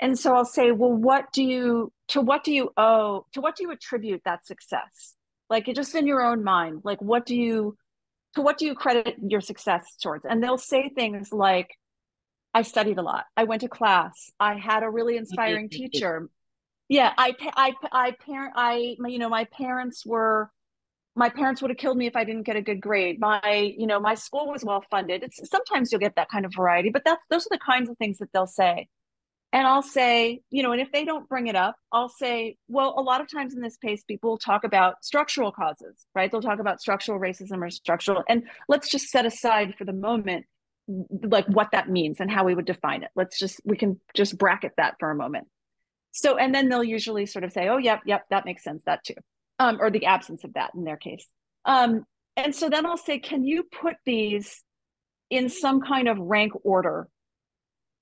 [0.00, 3.54] And so I'll say, well, what do you to what do you owe to what
[3.54, 5.14] do you attribute that success?
[5.48, 7.76] Like just in your own mind, like what do you
[8.34, 10.24] to what do you credit your success towards?
[10.24, 11.70] And they'll say things like,
[12.54, 13.26] I studied a lot.
[13.36, 14.30] I went to class.
[14.40, 16.28] I had a really inspiring teacher.
[16.88, 20.50] Yeah, I, I, I, parent, I, you know, my parents were,
[21.16, 23.18] my parents would have killed me if I didn't get a good grade.
[23.18, 25.22] My, you know, my school was well funded.
[25.22, 27.96] It's sometimes you'll get that kind of variety, but that's those are the kinds of
[27.96, 28.88] things that they'll say.
[29.52, 32.94] And I'll say, you know, and if they don't bring it up, I'll say, well,
[32.98, 36.30] a lot of times in this case, people talk about structural causes, right?
[36.30, 38.22] They'll talk about structural racism or structural.
[38.28, 40.44] And let's just set aside for the moment,
[41.22, 43.10] like what that means and how we would define it.
[43.16, 45.46] Let's just, we can just bracket that for a moment.
[46.10, 49.04] So, and then they'll usually sort of say, oh, yep, yep, that makes sense, that
[49.04, 49.14] too.
[49.58, 51.26] Um, or the absence of that in their case.
[51.64, 52.04] Um,
[52.36, 54.62] and so then I'll say, can you put these
[55.30, 57.08] in some kind of rank order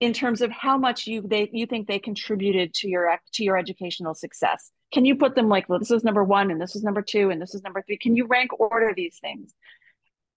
[0.00, 3.56] in terms of how much you they you think they contributed to your to your
[3.56, 4.70] educational success?
[4.92, 7.30] Can you put them like well this was number one and this was number two
[7.30, 7.96] and this is number three.
[7.96, 9.54] Can you rank order these things?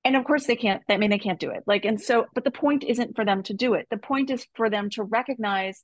[0.06, 1.63] And of course they can't i mean they can't do it.
[1.65, 3.88] Like and so but the point isn't for them to do it.
[3.89, 5.84] The point is for them to recognize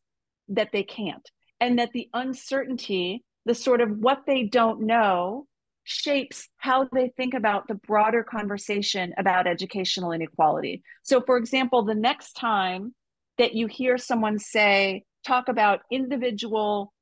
[0.50, 1.28] that they can't
[1.60, 5.46] and that the uncertainty the sort of what they don't know
[5.84, 10.82] shapes how they think about the broader conversation about educational inequality.
[11.04, 12.96] So for example the next time
[13.38, 16.94] that you hear someone say talk about individual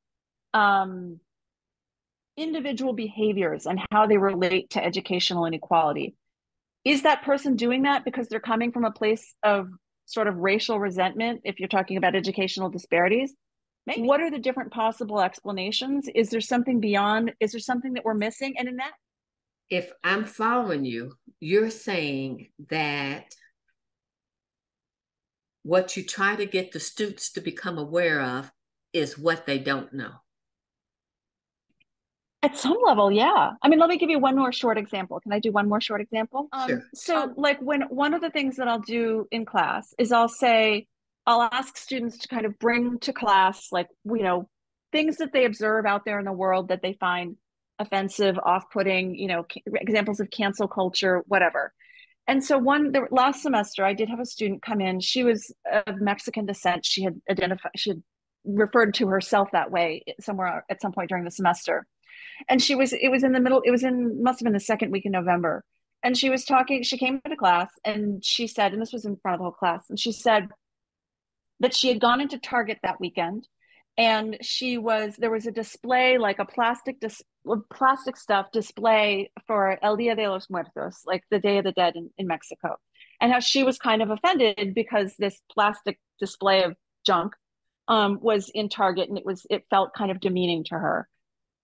[0.54, 1.20] um,
[2.38, 6.16] individual behaviors and how they relate to educational inequality
[6.84, 9.68] is that person doing that because they're coming from a place of
[10.06, 13.34] sort of racial resentment if you're talking about educational disparities
[13.88, 14.04] Maybe.
[14.04, 18.14] what are the different possible explanations is there something beyond is there something that we're
[18.14, 18.94] missing and in that
[19.70, 23.34] if i'm following you you're saying that
[25.64, 28.52] what you try to get the students to become aware of
[28.94, 30.12] is what they don't know.
[32.44, 33.52] At some level, yeah.
[33.62, 35.20] I mean, let me give you one more short example.
[35.20, 36.48] Can I do one more short example?
[36.52, 36.84] Um, sure.
[36.96, 40.28] So, um, like, when one of the things that I'll do in class is I'll
[40.28, 40.88] say,
[41.26, 44.50] I'll ask students to kind of bring to class, like, you know,
[44.92, 47.38] things that they observe out there in the world that they find
[47.80, 51.74] offensive, off putting, you know, examples of cancel culture, whatever.
[52.28, 55.00] And so one the last semester i did have a student come in.
[55.00, 55.52] She was
[55.88, 56.86] of mexican descent.
[56.86, 58.04] She had identified she had
[58.46, 61.86] referred to herself that way somewhere at some point during the semester.
[62.48, 64.60] And she was it was in the middle it was in must have been the
[64.60, 65.64] second week in november.
[66.04, 69.18] And she was talking she came into class and she said and this was in
[69.18, 70.48] front of the whole class and she said
[71.62, 73.48] that she had gone into target that weekend
[73.98, 77.22] and she was there was a display like a plastic dis,
[77.72, 81.96] plastic stuff display for El Dia de los Muertos, like the Day of the Dead
[81.96, 82.78] in, in Mexico,
[83.20, 87.34] and how she was kind of offended because this plastic display of junk
[87.88, 91.08] um, was in Target and it was it felt kind of demeaning to her.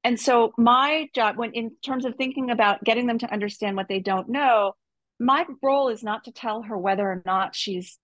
[0.04, 3.88] And so my job, when in terms of thinking about getting them to understand what
[3.88, 4.74] they don't know,
[5.20, 7.98] my role is not to tell her whether or not she's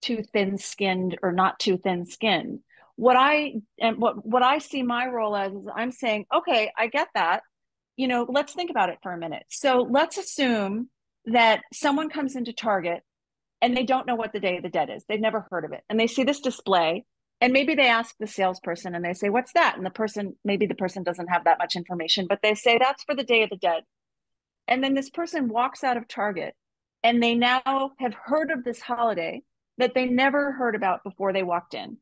[0.00, 2.60] too thin skinned or not too thin skinned
[2.98, 6.88] what I and what what I see my role as is I'm saying, okay, I
[6.88, 7.42] get that.
[7.96, 9.44] You know, let's think about it for a minute.
[9.50, 10.90] So let's assume
[11.26, 13.04] that someone comes into Target
[13.62, 15.04] and they don't know what the Day of the Dead is.
[15.08, 15.82] They've never heard of it.
[15.88, 17.04] And they see this display
[17.40, 19.76] and maybe they ask the salesperson and they say, What's that?
[19.76, 23.04] And the person, maybe the person doesn't have that much information, but they say, That's
[23.04, 23.84] for the Day of the Dead.
[24.66, 26.56] And then this person walks out of Target
[27.04, 29.42] and they now have heard of this holiday
[29.78, 31.98] that they never heard about before they walked in.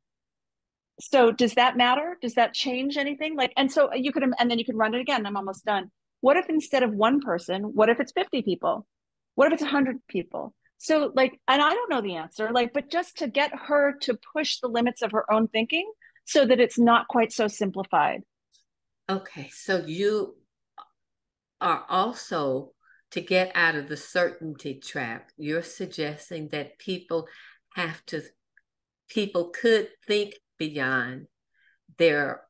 [1.01, 2.17] So does that matter?
[2.21, 3.37] Does that change anything?
[3.37, 5.27] Like and so you could and then you can run it again.
[5.27, 5.91] I'm almost done.
[6.21, 8.87] What if instead of one person what if it's 50 people?
[9.35, 10.55] What if it's 100 people?
[10.79, 14.19] So like and i don't know the answer like but just to get her to
[14.33, 15.91] push the limits of her own thinking
[16.25, 18.23] so that it's not quite so simplified.
[19.09, 20.37] Okay so you
[21.61, 22.73] are also
[23.11, 27.29] to get out of the certainty trap you're suggesting that people
[27.77, 28.23] have to
[29.09, 31.27] people could think beyond
[31.99, 32.43] their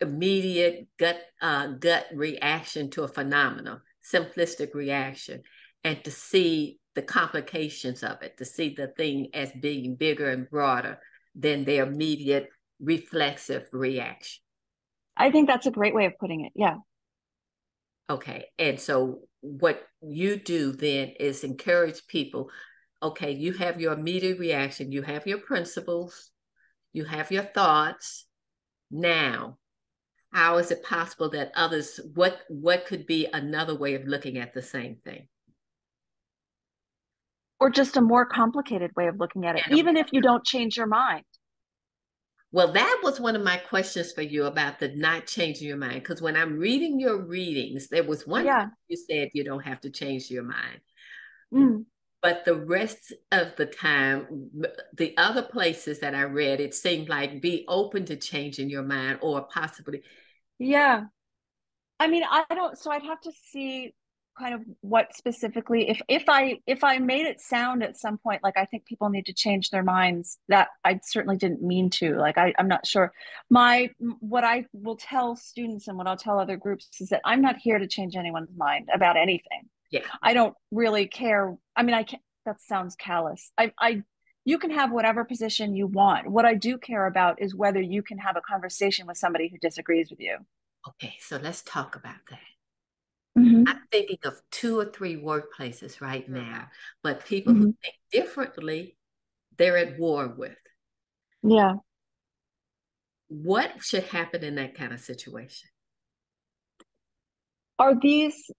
[0.00, 5.42] immediate gut uh, gut reaction to a phenomenon, simplistic reaction,
[5.84, 10.48] and to see the complications of it, to see the thing as being bigger and
[10.48, 10.98] broader
[11.34, 12.48] than their immediate
[12.80, 14.42] reflexive reaction.
[15.16, 16.52] I think that's a great way of putting it.
[16.54, 16.76] Yeah.
[18.08, 18.46] Okay.
[18.58, 22.50] And so what you do then is encourage people
[23.02, 26.30] okay, you have your immediate reaction, you have your principles,
[26.92, 28.26] you have your thoughts.
[28.90, 29.58] Now
[30.32, 34.54] how is it possible that others what what could be another way of looking at
[34.54, 35.28] the same thing?
[37.60, 40.44] Or just a more complicated way of looking at it and even if you don't
[40.44, 41.24] change your mind.
[42.52, 46.02] Well that was one of my questions for you about the not changing your mind
[46.02, 48.66] because when i'm reading your readings there was one yeah.
[48.88, 50.80] you said you don't have to change your mind.
[51.52, 51.84] Mm
[52.22, 54.50] but the rest of the time
[54.96, 59.18] the other places that i read it seemed like be open to changing your mind
[59.22, 60.02] or possibly
[60.58, 61.04] yeah.
[62.00, 63.94] I mean i don't so i'd have to see
[64.38, 68.42] kind of what specifically if if i if i made it sound at some point
[68.42, 72.16] like i think people need to change their minds that i certainly didn't mean to
[72.16, 73.12] like I, i'm not sure.
[73.50, 77.42] My what i will tell students and what i'll tell other groups is that i'm
[77.42, 80.00] not here to change anyone's mind about anything yeah.
[80.22, 81.56] I don't really care.
[81.76, 83.50] I mean i can't that sounds callous.
[83.58, 84.02] I i
[84.44, 86.30] you can have whatever position you want.
[86.30, 89.58] What i do care about is whether you can have a conversation with somebody who
[89.58, 90.38] disagrees with you.
[90.88, 92.38] Okay so let's talk about that.
[93.38, 93.64] Mm-hmm.
[93.68, 96.66] i'm thinking of two or three workplaces right now
[97.04, 97.66] but people mm-hmm.
[97.66, 98.96] who think differently
[99.58, 100.56] they're at war with.
[101.42, 101.74] Yeah.
[103.28, 105.68] What should happen in that kind of situation?
[107.78, 108.50] Are these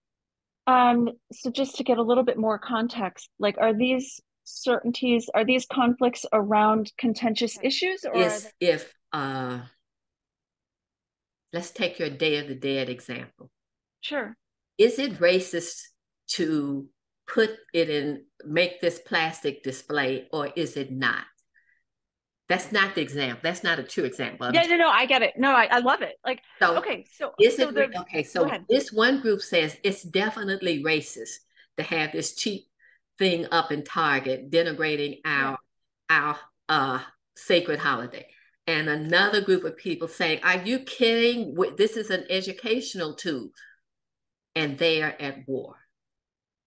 [0.70, 5.44] um, so just to get a little bit more context, like are these certainties, are
[5.44, 9.60] these conflicts around contentious issues or yes, they- if uh
[11.52, 13.50] let's take your Day of the Dead example.
[14.00, 14.36] Sure.
[14.78, 15.80] Is it racist
[16.36, 16.88] to
[17.26, 21.24] put it in make this plastic display or is it not?
[22.50, 23.38] That's not the example.
[23.44, 24.50] That's not a true example.
[24.52, 25.34] Yeah, no, no, I get it.
[25.36, 26.16] No, I, I love it.
[26.26, 28.24] Like, so okay, so is so it okay?
[28.24, 31.36] So this one group says it's definitely racist
[31.76, 32.66] to have this cheap
[33.20, 35.58] thing up in Target denigrating our
[36.10, 36.18] yeah.
[36.18, 37.00] our uh
[37.36, 38.26] sacred holiday.
[38.66, 41.54] And another group of people saying, Are you kidding?
[41.76, 43.50] This is an educational tool.
[44.56, 45.76] And they are at war.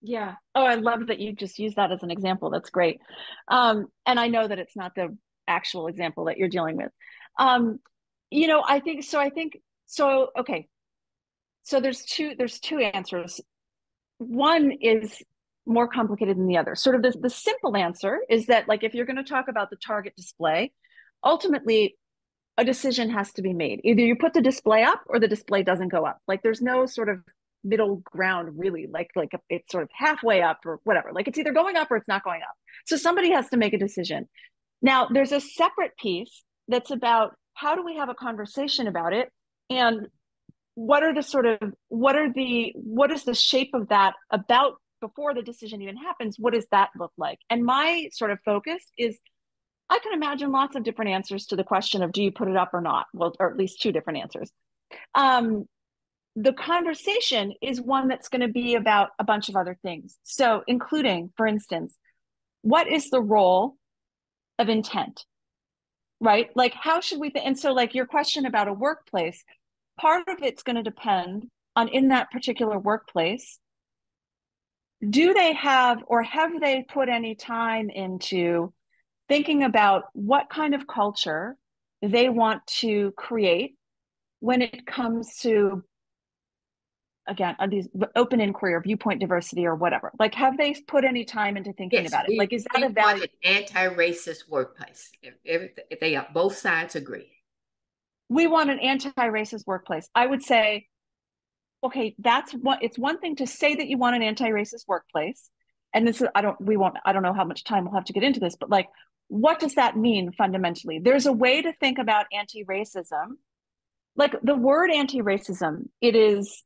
[0.02, 0.36] Yeah.
[0.56, 2.50] Oh, I love that you just used that as an example.
[2.50, 3.02] That's great.
[3.50, 5.18] Um, and I know that it's not the
[5.48, 6.92] actual example that you're dealing with.
[7.38, 7.80] Um
[8.30, 9.60] you know i think so i think
[9.94, 10.68] so okay.
[11.64, 13.40] So there's two there's two answers.
[14.18, 15.22] One is
[15.66, 16.76] more complicated than the other.
[16.76, 19.70] Sort of the, the simple answer is that like if you're going to talk about
[19.70, 20.72] the target display
[21.24, 21.96] ultimately
[22.58, 23.82] a decision has to be made.
[23.84, 26.20] Either you put the display up or the display doesn't go up.
[26.28, 27.20] Like there's no sort of
[27.64, 28.88] middle ground really.
[28.92, 31.12] Like like it's sort of halfway up or whatever.
[31.14, 32.56] Like it's either going up or it's not going up.
[32.86, 34.28] So somebody has to make a decision
[34.84, 39.30] now, there's a separate piece that's about how do we have a conversation about it
[39.70, 40.08] and
[40.76, 44.74] what are the sort of what are the what is the shape of that about
[45.02, 48.84] before the decision even happens what does that look like and my sort of focus
[48.98, 49.20] is
[49.90, 52.56] I can imagine lots of different answers to the question of do you put it
[52.56, 53.06] up or not?
[53.14, 54.52] Well, or at least two different answers.
[55.14, 55.66] Um,
[56.36, 60.18] the conversation is one that's going to be about a bunch of other things.
[60.24, 61.96] So, including, for instance,
[62.64, 63.76] what is the role
[64.60, 65.26] of intent?
[66.20, 66.50] Right?
[66.56, 67.46] Like, how should we think?
[67.46, 69.44] And so, like, your question about a workplace,
[70.00, 73.60] part of it's going to depend on in that particular workplace
[75.10, 78.74] do they have or have they put any time into
[79.28, 81.58] thinking about what kind of culture
[82.02, 83.76] they want to create
[84.40, 85.84] when it comes to
[87.28, 90.12] again these open inquiry or viewpoint diversity or whatever.
[90.20, 92.84] Like have they put any time into thinking yes, about we, it like is that
[92.84, 95.12] a value anti-racist workplace.
[95.22, 97.32] If, if, if they are both sides agree.
[98.30, 100.10] We want an anti-racist workplace.
[100.16, 100.88] I would say
[101.84, 105.50] okay that's what it's one thing to say that you want an anti-racist workplace
[105.94, 108.06] and this is i don't we won't i don't know how much time we'll have
[108.06, 108.88] to get into this but like
[109.28, 111.00] what does that mean fundamentally?
[111.00, 113.38] There's a way to think about anti-racism.
[114.16, 116.64] Like the word anti-racism it is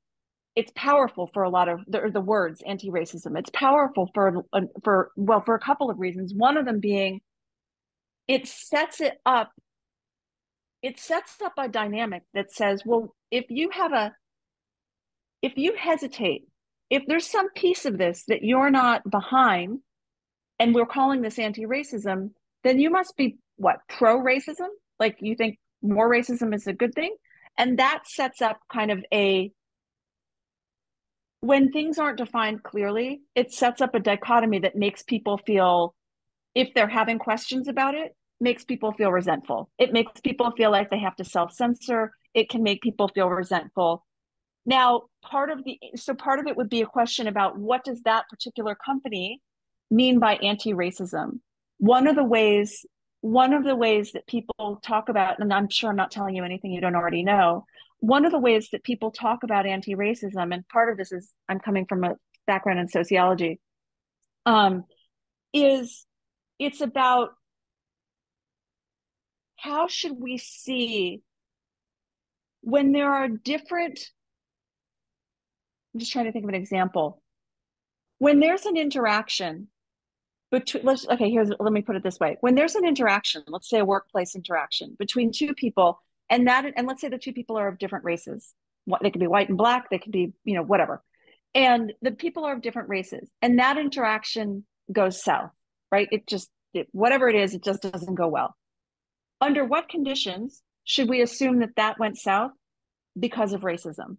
[0.58, 3.38] it's powerful for a lot of the, the words anti-racism.
[3.38, 4.44] It's powerful for
[4.84, 6.34] for well for a couple of reasons.
[6.34, 7.22] One of them being
[8.28, 9.52] it sets it up
[10.82, 14.16] it sets up a dynamic that says well if you have a
[15.44, 16.48] if you hesitate
[16.90, 19.80] if there's some piece of this that you're not behind
[20.58, 22.32] and we're calling this anti-racism
[22.64, 24.70] then you must be what pro-racism?
[25.00, 27.16] Like you think more racism is a good thing?
[27.60, 29.52] And that sets up kind of a
[31.42, 35.96] when things aren't defined clearly, it sets up a dichotomy that makes people feel,
[36.56, 39.70] if they're having questions about it, makes people feel resentful.
[39.78, 42.12] It makes people feel like they have to self censor.
[42.34, 44.06] It can make people feel resentful.
[44.66, 48.02] Now, part of the so part of it would be a question about what does
[48.02, 49.42] that particular company
[49.90, 51.40] mean by anti-racism?
[51.78, 52.86] One of the ways
[53.22, 56.44] one of the ways that people talk about, and I'm sure I'm not telling you
[56.44, 57.66] anything you don't already know,
[58.00, 61.60] one of the ways that people talk about anti-racism, and part of this is I'm
[61.60, 63.60] coming from a background in sociology,
[64.46, 64.86] um,
[65.54, 66.06] is
[66.60, 67.30] it's about
[69.58, 71.22] how should we see
[72.62, 74.00] when there are different
[75.94, 77.22] i'm just trying to think of an example.
[78.20, 79.68] When there's an interaction
[80.52, 82.38] between let's okay here's let me put it this way.
[82.42, 86.00] When there's an interaction let's say a workplace interaction between two people
[86.30, 88.54] and that and let's say the two people are of different races.
[89.02, 91.04] They could be white and black they could be you know whatever.
[91.56, 95.52] And the people are of different races and that interaction goes south
[95.92, 96.08] right?
[96.12, 98.56] It just it, whatever it is it just doesn't go well.
[99.40, 102.52] Under what conditions should we assume that that went south?
[103.20, 104.18] Because of racism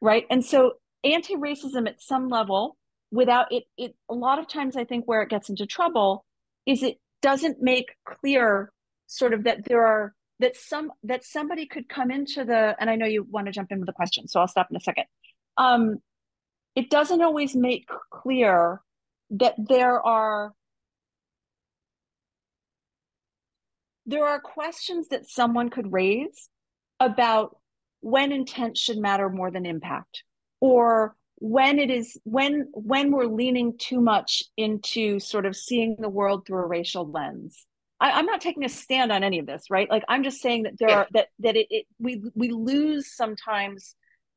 [0.00, 0.24] right?
[0.30, 0.72] And so
[1.04, 2.76] anti-racism at some level
[3.10, 6.24] without it it a lot of times i think where it gets into trouble
[6.66, 8.72] is it doesn't make clear
[9.06, 12.96] sort of that there are that some that somebody could come into the and i
[12.96, 15.04] know you want to jump in with a question so i'll stop in a second.
[15.56, 15.98] Um
[16.74, 18.80] it doesn't always make clear
[19.30, 20.52] that there are
[24.06, 26.48] there are questions that someone could raise
[26.98, 27.56] about
[28.00, 30.24] when intent should matter more than impact
[30.60, 36.08] or when it is when when we're leaning too much into sort of seeing the
[36.08, 37.66] world through a racial lens
[38.02, 39.88] I, am not taking a stand on any of this, right?
[39.88, 40.96] Like I'm just saying that there yeah.
[40.96, 43.94] are that that it, it we we lose sometimes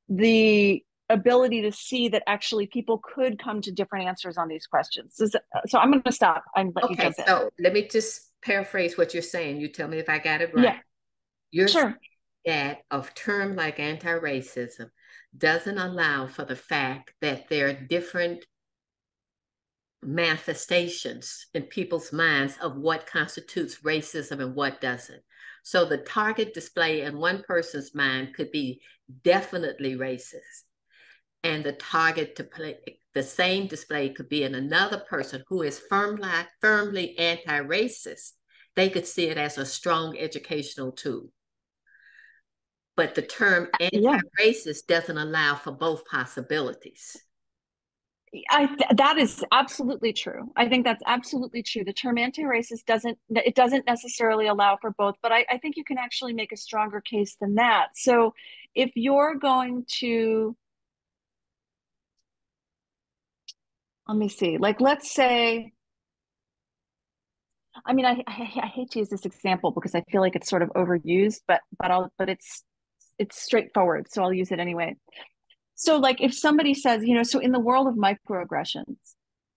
[0.08, 5.14] the ability to see that actually people could come to different answers on these questions.
[5.16, 5.28] So,
[5.68, 6.44] so I'm going to stop.
[6.56, 7.12] I'm let okay.
[7.26, 9.60] so let me just paraphrase what you're saying.
[9.60, 10.64] You tell me if I got it right.
[10.64, 10.78] Yeah.
[11.52, 11.98] You're sure.
[12.46, 14.90] that of term like anti-racism
[15.36, 18.46] doesn't allow for the fact that there are different
[20.06, 25.22] manifestations in people's minds of what constitutes racism and what doesn't.
[25.64, 28.82] So the target display in one person's mind could be
[29.24, 30.64] definitely racist.
[31.44, 32.78] And the target to play
[33.14, 36.30] the same display could be in another person who is firmly,
[36.60, 38.34] firmly anti-racist.
[38.76, 41.30] They could see it as a strong educational tool.
[42.98, 45.00] But the term anti-racist yeah.
[45.00, 47.18] doesn't allow for both possibilities.
[48.50, 48.68] I
[48.98, 50.52] that is absolutely true.
[50.56, 51.84] I think that's absolutely true.
[51.84, 55.84] The term anti-racist doesn't it doesn't necessarily allow for both, but I, I think you
[55.84, 57.90] can actually make a stronger case than that.
[57.96, 58.34] So
[58.74, 60.56] if you're going to
[64.08, 65.72] let me see, like let's say
[67.86, 70.50] I mean, I, I, I hate to use this example because I feel like it's
[70.50, 72.64] sort of overused, but but I'll but it's
[73.20, 74.96] it's straightforward, so I'll use it anyway.
[75.76, 78.96] So, like, if somebody says, you know, so in the world of microaggressions,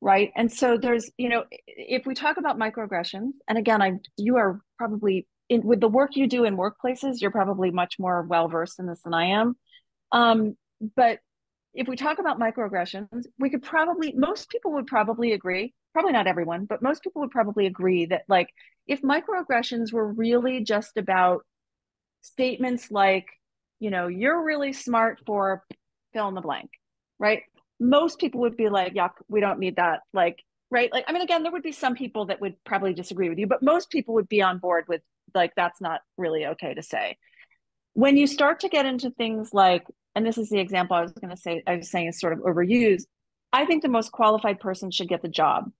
[0.00, 0.32] right?
[0.36, 4.60] And so there's you know if we talk about microaggressions and again i you are
[4.76, 8.78] probably in with the work you do in workplaces you're probably much more well versed
[8.78, 9.56] in this than i am.
[10.12, 10.56] Um,
[10.96, 11.18] but
[11.74, 16.26] if we talk about microaggressions we could probably most people would probably agree probably not
[16.26, 18.48] everyone but most people would probably agree that like
[18.86, 21.44] if microaggressions were really just about
[22.20, 23.26] statements like
[23.80, 25.64] you know you're really smart for
[26.18, 26.70] fill in the blank
[27.18, 27.42] right
[27.80, 30.00] most people would be like, yuck, we don't need that.
[30.12, 30.92] Like, right?
[30.92, 33.46] Like, I mean, again, there would be some people that would probably disagree with you,
[33.46, 35.02] but most people would be on board with
[35.34, 37.16] like, that's not really okay to say.
[37.94, 41.12] When you start to get into things like, and this is the example I was
[41.12, 43.04] going to say, I was saying is sort of overused.
[43.52, 45.70] I think the most qualified person should get the job,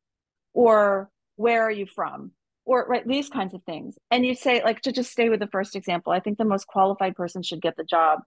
[0.54, 2.32] or where are you from?
[2.64, 3.98] Or right, these kinds of things.
[4.10, 6.66] And you say, like, to just stay with the first example, I think the most
[6.66, 8.20] qualified person should get the job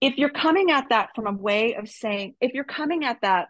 [0.00, 3.48] if you're coming at that from a way of saying, if you're coming at that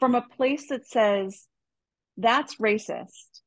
[0.00, 1.46] from a place that says
[2.16, 3.40] that's racist,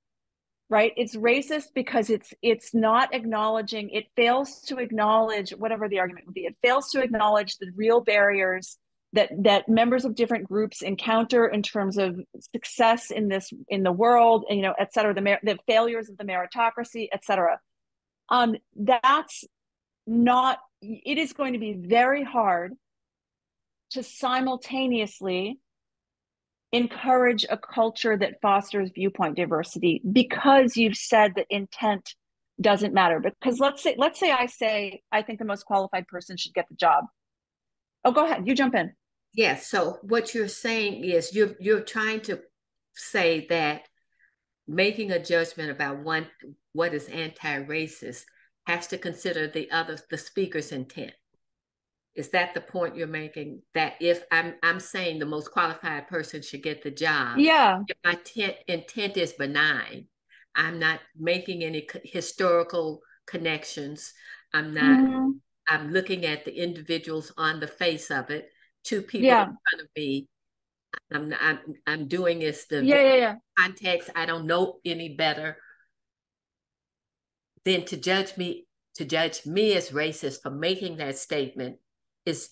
[0.70, 0.92] right?
[0.98, 6.36] It's racist because it's it's not acknowledging, it fails to acknowledge whatever the argument would
[6.36, 6.46] be.
[6.46, 8.78] It fails to acknowledge the real barriers
[9.14, 12.20] that that members of different groups encounter in terms of
[12.54, 16.26] success in this in the world, you know, et cetera, the, the failures of the
[16.26, 17.60] meritocracy, et cetera.
[18.30, 19.46] Um, that's
[20.06, 22.74] not it is going to be very hard
[23.92, 25.60] to simultaneously
[26.72, 32.14] encourage a culture that fosters viewpoint diversity because you've said that intent
[32.60, 33.22] doesn't matter.
[33.22, 36.66] Because let's say let's say i say i think the most qualified person should get
[36.70, 37.06] the job.
[38.04, 38.48] Oh go ahead.
[38.48, 38.94] You jump in.
[39.34, 42.42] Yes so what you're saying is you're you're trying to
[42.94, 43.84] say that
[44.68, 46.28] making a judgment about one
[46.74, 48.24] what is anti-racist
[48.68, 51.14] has to consider the other the speaker's intent.
[52.16, 53.62] Is that the point you're making?
[53.74, 57.40] That if i'm i'm saying the most qualified person should get the job.
[57.40, 57.82] Yeah.
[57.88, 60.08] If my tent, intent is benign
[60.54, 64.14] i'm not making any historical connections.
[64.54, 65.30] I'm not mm-hmm.
[65.70, 68.50] i'm looking at the individuals on the face of it
[68.84, 69.44] two people yeah.
[69.44, 70.28] in front of me.
[71.14, 73.36] I'm i'm, I'm doing this the yeah, yeah, yeah.
[73.58, 74.10] context.
[74.14, 75.58] I don't know any better
[77.68, 78.66] then to judge me
[78.96, 81.78] to judge me as racist for making that statement
[82.26, 82.50] is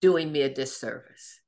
[0.00, 1.40] doing me a disservice.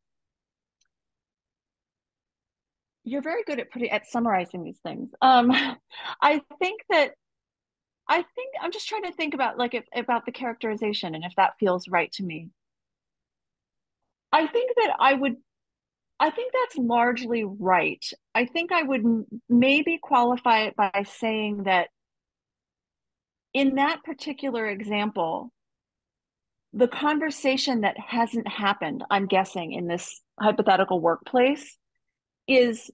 [3.02, 5.10] You're very good at pretty at summarizing these things.
[5.20, 5.50] Um,
[6.22, 7.12] I think that
[8.08, 11.34] I think I'm just trying to think about like if, about the characterization and if
[11.36, 12.50] that feels right to me.
[14.32, 15.36] I think that I would
[16.20, 18.04] I think that's largely right.
[18.34, 21.88] I think I would maybe qualify it by saying that
[23.52, 25.52] in that particular example,
[26.72, 31.76] the conversation that hasn't happened, I'm guessing, in this hypothetical workplace
[32.46, 32.90] is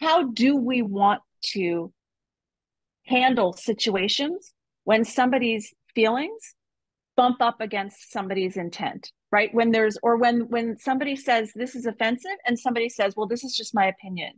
[0.00, 1.22] how do we want
[1.52, 1.92] to
[3.06, 6.54] handle situations when somebody's feelings
[7.16, 9.52] bump up against somebody's intent right?
[9.52, 13.42] When there's or when when somebody says this is offensive and somebody says well this
[13.42, 14.34] is just my opinion.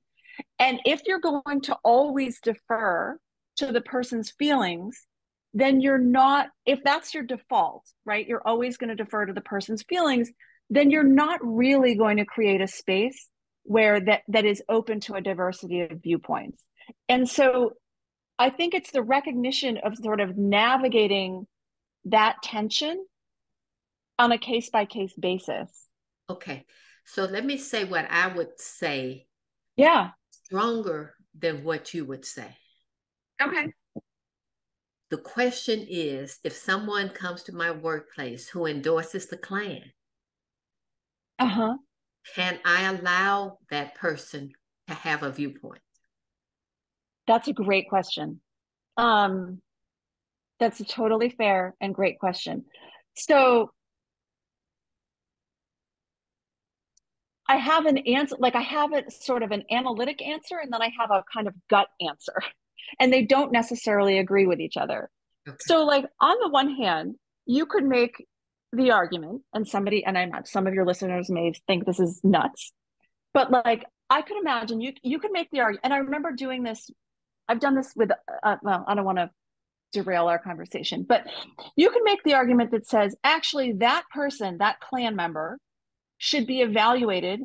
[0.58, 3.18] And if you're going to always defer
[3.56, 5.06] to the person's feelings,
[5.52, 8.26] then you're not, if that's your default, right?
[8.26, 10.30] You're always going to defer to the person's feelings,
[10.70, 13.28] then you're not really going to create a space
[13.62, 16.62] where that, that is open to a diversity of viewpoints.
[17.08, 17.74] And so
[18.38, 21.46] I think it's the recognition of sort of navigating
[22.06, 23.04] that tension
[24.18, 25.70] on a case by case basis.
[26.28, 26.64] Okay.
[27.06, 29.26] So let me say what I would say.
[29.76, 30.10] Yeah.
[30.46, 32.56] Stronger than what you would say.
[33.42, 33.72] Okay.
[35.10, 39.92] The question is if someone comes to my workplace who endorses the Klan,
[41.38, 41.76] uh-huh.
[42.34, 44.52] can I allow that person
[44.88, 45.82] to have a viewpoint?
[47.26, 48.40] That's a great question.
[48.96, 49.60] Um,
[50.60, 52.64] that's a totally fair and great question.
[53.16, 53.70] So
[57.46, 60.80] I have an answer, like I have a sort of an analytic answer, and then
[60.80, 62.34] I have a kind of gut answer.
[62.98, 65.10] and they don't necessarily agree with each other.
[65.48, 65.56] Okay.
[65.60, 67.16] So, like, on the one hand,
[67.46, 68.24] you could make
[68.72, 72.20] the argument, and somebody, and I'm not, some of your listeners may think this is
[72.24, 72.72] nuts,
[73.32, 76.62] but like, I could imagine you you could make the argument, and I remember doing
[76.62, 76.90] this.
[77.48, 78.10] I've done this with,
[78.42, 79.30] uh, well, I don't want to
[79.92, 81.26] derail our conversation, but
[81.76, 85.58] you can make the argument that says actually that person, that Klan member,
[86.18, 87.42] should be evaluated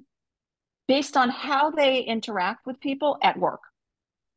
[0.87, 3.59] based on how they interact with people at work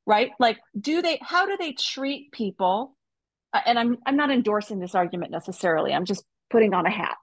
[0.07, 2.97] right like do they how do they treat people
[3.53, 7.17] uh, and i'm i'm not endorsing this argument necessarily i'm just putting on a hat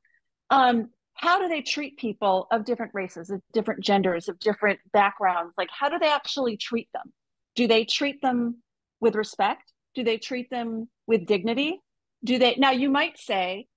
[0.49, 5.53] um how do they treat people of different races, of different genders, of different backgrounds?
[5.57, 7.11] Like, how do they actually treat them?
[7.55, 8.63] Do they treat them
[9.01, 9.73] with respect?
[9.95, 11.81] Do they treat them with dignity?
[12.23, 13.67] Do they now you might say,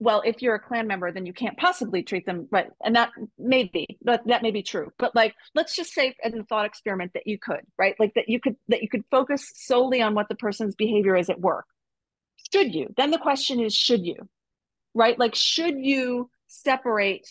[0.00, 2.70] well, if you're a Klan member, then you can't possibly treat them right.
[2.82, 4.90] And that may be, that, that may be true.
[4.98, 7.94] But like, let's just say as a thought experiment that you could, right?
[8.00, 11.28] Like that you could, that you could focus solely on what the person's behavior is
[11.28, 11.66] at work.
[12.52, 12.92] Should you?
[12.96, 14.16] Then the question is, should you?
[14.94, 15.18] Right?
[15.18, 17.28] Like, should you separate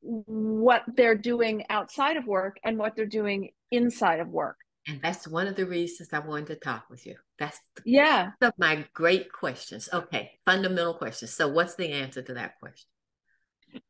[0.00, 4.56] what they're doing outside of work and what they're doing inside of work?
[4.86, 7.16] And that's one of the reasons I wanted to talk with you.
[7.38, 8.30] That's yeah.
[8.58, 9.88] My great questions.
[9.92, 11.32] Okay, fundamental questions.
[11.32, 12.88] So what's the answer to that question?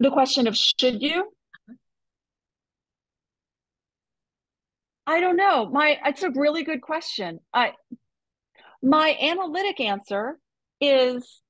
[0.00, 1.32] The question of should you?
[5.06, 5.70] I don't know.
[5.70, 7.40] My it's a really good question.
[7.54, 7.72] I
[8.82, 10.38] my analytic answer
[10.80, 11.40] is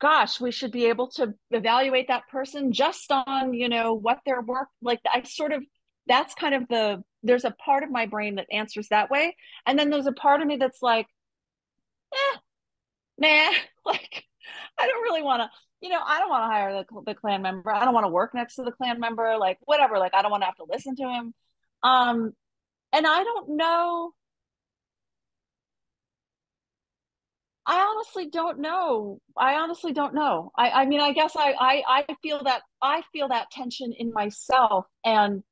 [0.00, 4.42] gosh, we should be able to evaluate that person just on, you know, what their
[4.42, 5.64] work like I sort of
[6.06, 9.34] that's kind of the there's a part of my brain that answers that way
[9.66, 11.06] and then there's a part of me that's like
[12.14, 12.38] eh,
[13.18, 13.50] nah
[13.86, 14.24] like
[14.78, 15.50] i don't really want to
[15.80, 18.10] you know i don't want to hire the, the Klan member i don't want to
[18.10, 20.66] work next to the Klan member like whatever like i don't want to have to
[20.70, 21.34] listen to him
[21.82, 22.32] um
[22.92, 24.12] and i don't know
[27.66, 29.20] I honestly don't know.
[29.36, 30.50] I honestly don't know.
[30.56, 34.10] I, I mean, I guess I, I, I feel that I feel that tension in
[34.10, 35.42] myself, and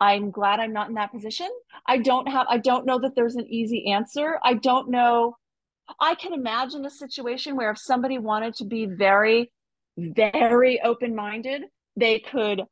[0.00, 1.48] I'm glad I'm not in that position.
[1.86, 4.38] I don't have, I don't know that there's an easy answer.
[4.42, 5.36] I don't know.
[6.00, 9.50] I can imagine a situation where if somebody wanted to be very,
[9.96, 11.62] very open minded,
[11.96, 12.62] they could.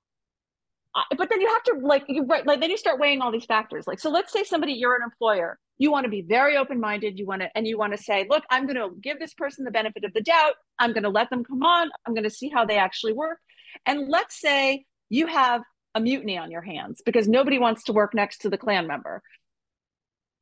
[1.17, 3.45] But then you have to like you right like then you start weighing all these
[3.45, 3.87] factors.
[3.87, 7.19] Like so, let's say somebody you're an employer, you want to be very open minded.
[7.19, 9.65] You want to and you want to say, look, I'm going to give this person
[9.65, 10.55] the benefit of the doubt.
[10.79, 11.91] I'm going to let them come on.
[12.07, 13.39] I'm going to see how they actually work.
[13.85, 15.63] And let's say you have
[15.95, 19.23] a mutiny on your hands because nobody wants to work next to the Klan member.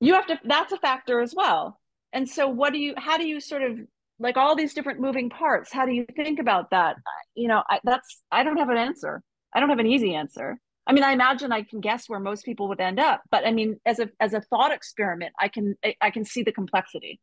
[0.00, 1.80] You have to, that's a factor as well.
[2.14, 3.78] And so, what do you, how do you sort of
[4.18, 5.70] like all these different moving parts?
[5.72, 6.96] How do you think about that?
[7.34, 9.22] You know, I, that's, I don't have an answer.
[9.52, 10.58] I don't have an easy answer.
[10.86, 13.52] I mean, I imagine I can guess where most people would end up, but I
[13.52, 17.20] mean, as a as a thought experiment, I can I can see the complexity.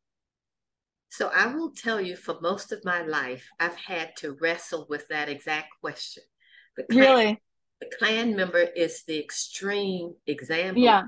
[1.09, 5.07] So I will tell you, for most of my life, I've had to wrestle with
[5.09, 6.23] that exact question.
[6.89, 7.39] really?
[7.81, 10.81] the Klan member is the extreme example.
[10.81, 11.03] Yeah.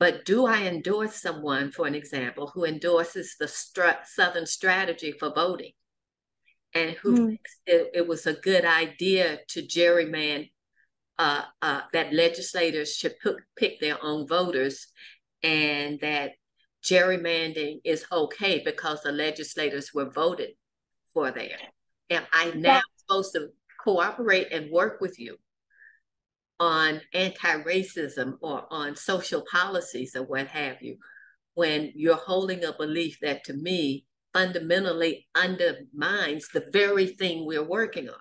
[0.00, 5.30] But do I endorse someone, for an example, who endorses the str- Southern strategy for
[5.30, 5.72] voting
[6.74, 7.26] and who mm.
[7.28, 10.50] thinks it, it, was a good idea to gerrymander,
[11.18, 14.86] uh, uh, that legislators should put, pick their own voters
[15.42, 16.32] and that
[16.82, 20.52] gerrymandering is okay because the legislators were voted
[21.12, 21.58] for there.
[22.08, 22.80] Am I now yeah.
[22.96, 23.48] supposed to
[23.84, 25.36] cooperate and work with you
[26.60, 30.96] on anti-racism or on social policies or what have you
[31.54, 38.08] when you're holding a belief that to me fundamentally undermines the very thing we're working
[38.08, 38.14] on.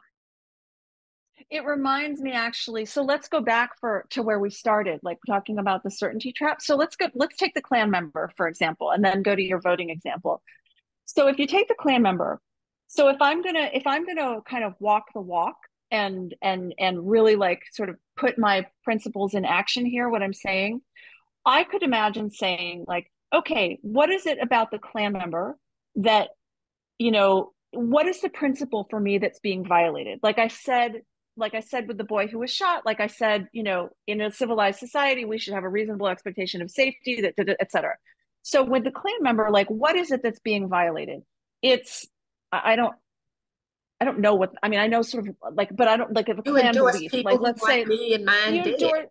[1.52, 5.60] It reminds me actually so let's go back for to where we started like talking
[5.60, 6.62] about the certainty trap.
[6.62, 9.62] So let's go let's take the Klan member for example and then go to your
[9.62, 10.42] voting example.
[11.06, 12.42] So if you take the Klan member
[12.90, 15.56] so if i'm gonna if i'm gonna kind of walk the walk
[15.92, 20.34] and and and really like sort of put my principles in action here what i'm
[20.34, 20.82] saying
[21.46, 25.58] i could imagine saying like okay what is it about the Klan member
[25.96, 26.30] that
[26.98, 30.20] you know what is the principle for me that's being violated?
[30.24, 31.02] Like i said
[31.38, 34.20] like i said with the boy who was shot like i said you know in
[34.20, 37.96] a civilized society we should have a reasonable expectation of safety that etc
[38.42, 41.22] so with the Klan member like what is it that's being violated?
[41.62, 42.08] It's
[42.52, 42.96] i don't
[44.02, 44.80] I don't know what I mean.
[44.80, 47.14] I know sort of like, but I don't like if a you Klan belief.
[47.14, 49.08] Like, let's say me and mine you endorse,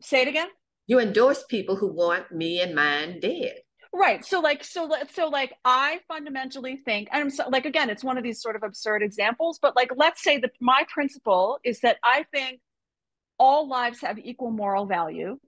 [0.00, 0.48] Say it again.
[0.86, 3.56] You endorse people who want me and mine dead.
[3.94, 4.24] Right.
[4.24, 8.02] So like, so let's so like, I fundamentally think, and I'm so, like, again, it's
[8.02, 11.80] one of these sort of absurd examples, but like, let's say that my principle is
[11.80, 12.60] that I think
[13.38, 15.38] all lives have equal moral value,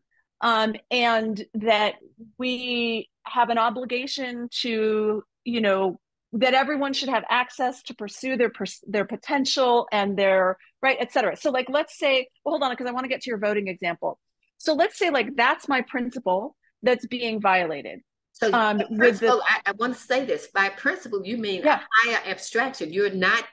[0.43, 1.95] um, and that
[2.39, 5.99] we have an obligation to, you know,
[6.35, 8.53] that everyone should have access to pursue their
[8.87, 11.37] their potential and their right et cetera.
[11.37, 13.69] So like let's say well hold on because i want to get to your voting
[13.69, 14.19] example.
[14.59, 18.01] So let's say like that's my principle that's being violated.
[18.33, 20.49] So um, with the, I, I, want to say this.
[20.53, 21.81] By principle you mean yeah.
[22.03, 22.93] higher abstraction.
[22.93, 23.45] You're not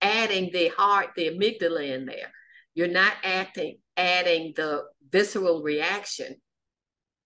[0.00, 2.32] adding the heart the amygdala in there.
[2.74, 6.36] You're not acting adding the visceral reaction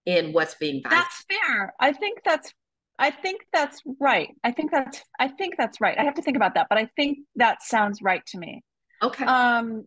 [0.04, 1.04] in what's being violated.
[1.04, 1.74] that's fair.
[1.78, 2.52] I think that's
[2.98, 4.28] I think that's right.
[4.44, 5.98] I think that's I think that's right.
[5.98, 8.62] I have to think about that, but I think that sounds right to me.
[9.02, 9.24] Okay.
[9.24, 9.86] Um,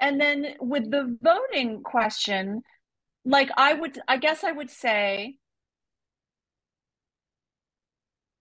[0.00, 2.62] and then with the voting question,
[3.24, 5.36] like I would, I guess I would say,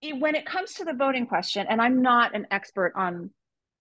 [0.02, 3.32] when it comes to the voting question, and I'm not an expert on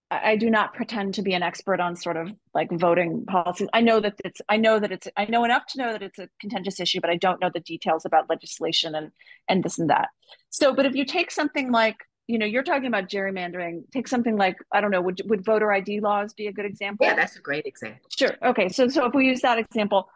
[0.09, 3.67] I do not pretend to be an expert on sort of like voting policies.
[3.73, 6.17] I know that it's I know that it's I know enough to know that it's
[6.17, 9.11] a contentious issue, but I don't know the details about legislation and
[9.49, 10.09] and this and that.
[10.49, 11.97] So, but if you take something like
[12.27, 15.73] you know you're talking about gerrymandering, take something like I don't know would would voter
[15.73, 17.05] ID laws be a good example?
[17.05, 17.99] Yeah, that's a great example.
[18.17, 18.35] Sure.
[18.45, 18.69] Okay.
[18.69, 20.07] So so if we use that example,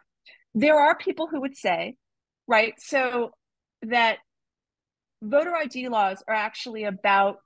[0.54, 1.96] there are people who would say,
[2.48, 3.32] right, so
[3.82, 4.18] that
[5.22, 7.38] voter ID laws are actually about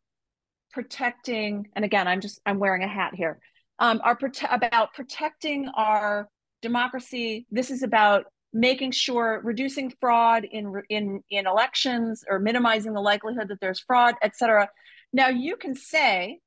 [0.73, 3.39] protecting, and again, I'm just I'm wearing a hat here,
[3.79, 6.29] um, are prote- about protecting our
[6.62, 7.47] democracy.
[7.51, 13.49] This is about making sure reducing fraud in in in elections or minimizing the likelihood
[13.49, 14.69] that there's fraud, et cetera.
[15.12, 16.41] Now you can say,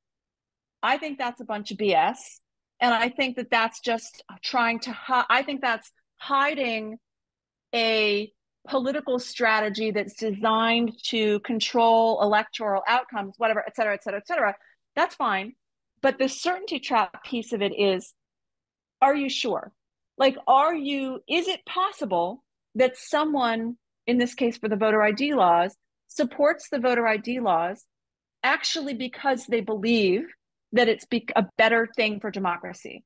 [0.84, 2.18] I think that's a bunch of BS,
[2.80, 4.92] and I think that that's just trying to.
[4.92, 6.98] Hi- I think that's hiding
[7.74, 8.32] a
[8.70, 14.56] political strategy that's designed to control electoral outcomes, whatever, et cetera, et cetera, et cetera,
[14.96, 15.54] that's fine.
[16.02, 18.14] But the certainty trap piece of it is
[19.02, 19.72] are you sure?
[20.18, 22.44] Like, are you, is it possible
[22.76, 25.76] that someone, in this case for the voter ID laws,
[26.08, 27.86] supports the voter ID laws
[28.44, 30.24] actually because they believe
[30.74, 33.04] that it's be- a better thing for democracy?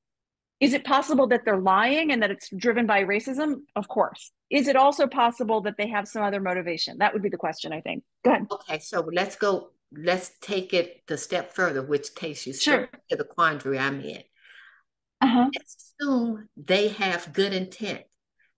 [0.63, 3.63] Is it possible that they're lying and that it's driven by racism?
[3.75, 4.31] Of course.
[4.49, 6.99] Is it also possible that they have some other motivation?
[6.99, 8.05] That would be the question, I think.
[8.23, 8.47] Go ahead.
[8.49, 12.89] Okay, so let's go, let's take it the step further, which takes you sure.
[13.09, 14.23] to the quandary I'm in.
[15.19, 15.49] Uh-huh.
[15.53, 18.03] Let's assume they have good intent.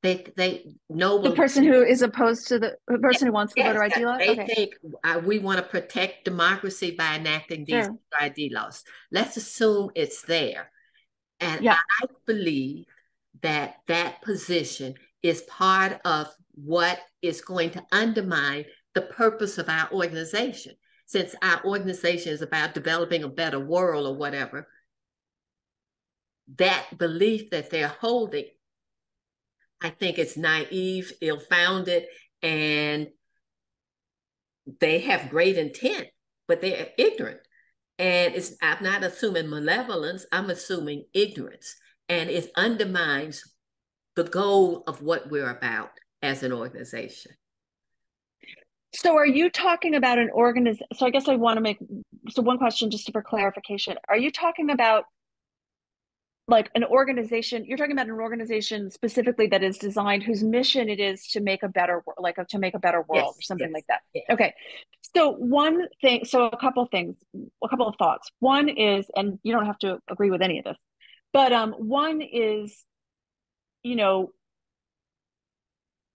[0.04, 3.62] They they know the person who is opposed to the, the person who wants the
[3.62, 4.18] yes, voter ID law.
[4.20, 4.46] They okay.
[4.46, 7.98] think uh, we want to protect democracy by enacting these sure.
[8.20, 8.84] ID laws.
[9.12, 10.70] Let's assume it's there.
[11.40, 11.78] And yeah.
[12.02, 12.86] I believe
[13.42, 19.92] that that position is part of what is going to undermine the purpose of our
[19.92, 20.74] organization.
[21.08, 24.68] Since our organization is about developing a better world or whatever,
[26.58, 28.46] that belief that they're holding,
[29.82, 32.06] I think it's naive, ill founded,
[32.42, 33.08] and
[34.80, 36.08] they have great intent,
[36.48, 37.42] but they're ignorant.
[37.98, 41.76] And it's I'm not assuming malevolence, I'm assuming ignorance.
[42.10, 43.44] And it undermines
[44.16, 45.92] the goal of what we're about
[46.22, 47.34] as an organization.
[48.94, 50.88] So are you talking about an organization?
[50.94, 51.78] So I guess I want to make
[52.30, 53.98] so one question just for clarification.
[54.08, 55.06] Are you talking about
[56.48, 61.00] like an organization you're talking about an organization specifically that is designed whose mission it
[61.00, 63.68] is to make a better world like to make a better world yes, or something
[63.68, 64.26] yes, like that yes.
[64.30, 64.54] okay
[65.16, 67.16] so one thing so a couple of things
[67.64, 70.66] a couple of thoughts one is and you don't have to agree with any of
[70.66, 70.78] this
[71.34, 72.84] but um one is
[73.84, 74.32] you know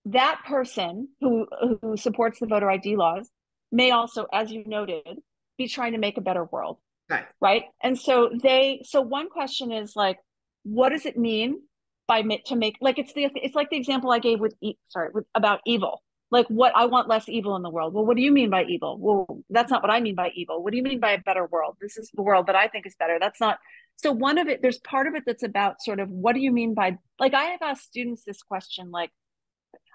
[0.07, 1.47] that person who
[1.83, 3.29] who supports the voter id laws
[3.73, 5.19] may also as you noted
[5.59, 6.79] be trying to make a better world
[7.11, 7.27] Right.
[7.41, 7.65] Right.
[7.83, 10.19] And so they, so one question is like,
[10.63, 11.61] what does it mean
[12.07, 14.55] by to make, like, it's the, it's like the example I gave with,
[14.89, 16.03] sorry, with, about evil.
[16.31, 17.93] Like, what I want less evil in the world.
[17.93, 18.99] Well, what do you mean by evil?
[18.99, 20.63] Well, that's not what I mean by evil.
[20.63, 21.77] What do you mean by a better world?
[21.81, 23.19] This is the world that I think is better.
[23.21, 23.59] That's not.
[23.97, 26.53] So, one of it, there's part of it that's about sort of what do you
[26.53, 29.11] mean by, like, I have asked students this question, like,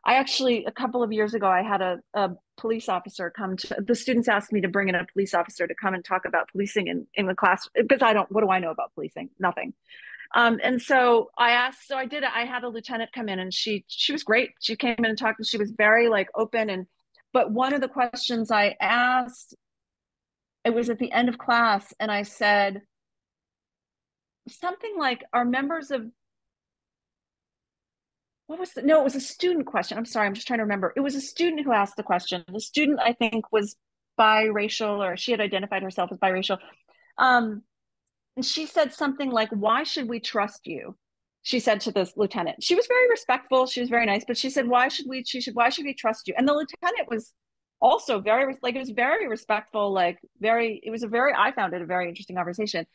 [0.06, 3.76] I actually, a couple of years ago, I had a, a police officer come to
[3.80, 6.52] the students asked me to bring in a police officer to come and talk about
[6.52, 9.32] policing in, in the class because I don't, what do I know about policing?
[9.40, 9.74] Nothing.
[10.36, 13.54] Um, and so I asked, so I did, I had a lieutenant come in and
[13.54, 14.50] she, she was great.
[14.62, 16.70] She came in and talked and she was very like open.
[16.70, 16.88] And,
[17.32, 19.56] but one of the questions I asked,
[20.66, 22.82] it was at the end of class and I said,
[24.50, 26.06] something like, are members of
[28.48, 29.98] what was the, no, it was a student question.
[29.98, 30.94] I'm sorry, I'm just trying to remember.
[30.98, 32.44] It was a student who asked the question.
[32.52, 33.76] The student, I think, was
[34.20, 36.58] biracial or she had identified herself as biracial.
[37.18, 37.64] Um,
[38.36, 40.96] and she said something like, Why should we trust you?
[41.44, 42.64] She said to this lieutenant.
[42.64, 43.68] She was very respectful.
[43.68, 45.94] She was very nice, but she said, Why should we, she should, why should we
[45.94, 46.34] trust you?
[46.38, 47.34] And the lieutenant was
[47.80, 51.74] also very, like, it was very respectful, like, very, it was a very, I found
[51.74, 52.86] it a very interesting conversation.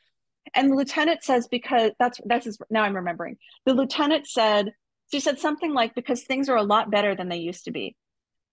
[0.55, 3.37] And the lieutenant says, Because that's, that's, his, now I'm remembering.
[3.67, 4.73] The lieutenant said,
[5.13, 7.97] she said something like because things are a lot better than they used to be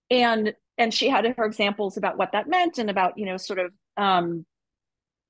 [0.10, 3.60] and and she had her examples about what that meant and about you know sort
[3.60, 4.46] of um,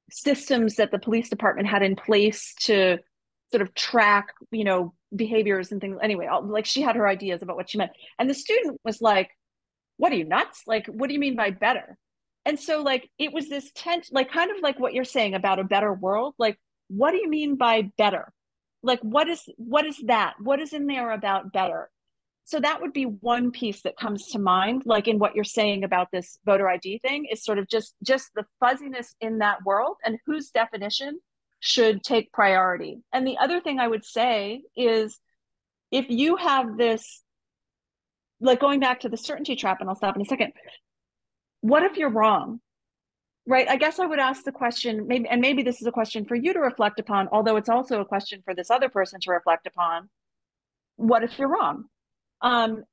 [0.09, 2.97] systems that the police department had in place to
[3.51, 7.55] sort of track you know behaviors and things anyway like she had her ideas about
[7.55, 9.29] what she meant and the student was like
[9.97, 11.97] what are you nuts like what do you mean by better
[12.45, 15.59] and so like it was this tense like kind of like what you're saying about
[15.59, 18.33] a better world like what do you mean by better?
[18.83, 20.35] Like what is what is that?
[20.41, 21.89] What is in there about better?
[22.47, 25.83] So that would be one piece that comes to mind, like in what you're saying
[25.83, 29.97] about this voter ID thing, is sort of just just the fuzziness in that world
[30.05, 31.19] and whose definition
[31.59, 32.99] should take priority.
[33.11, 35.19] And the other thing I would say is
[35.91, 37.21] if you have this
[38.39, 40.53] like going back to the certainty trap, and I'll stop in a second.
[41.59, 42.61] What if you're wrong?
[43.45, 43.67] Right.
[43.67, 46.35] I guess I would ask the question, maybe, and maybe this is a question for
[46.35, 49.67] you to reflect upon, although it's also a question for this other person to reflect
[49.67, 50.09] upon.
[50.95, 51.85] What if you're wrong?
[52.41, 52.83] Um,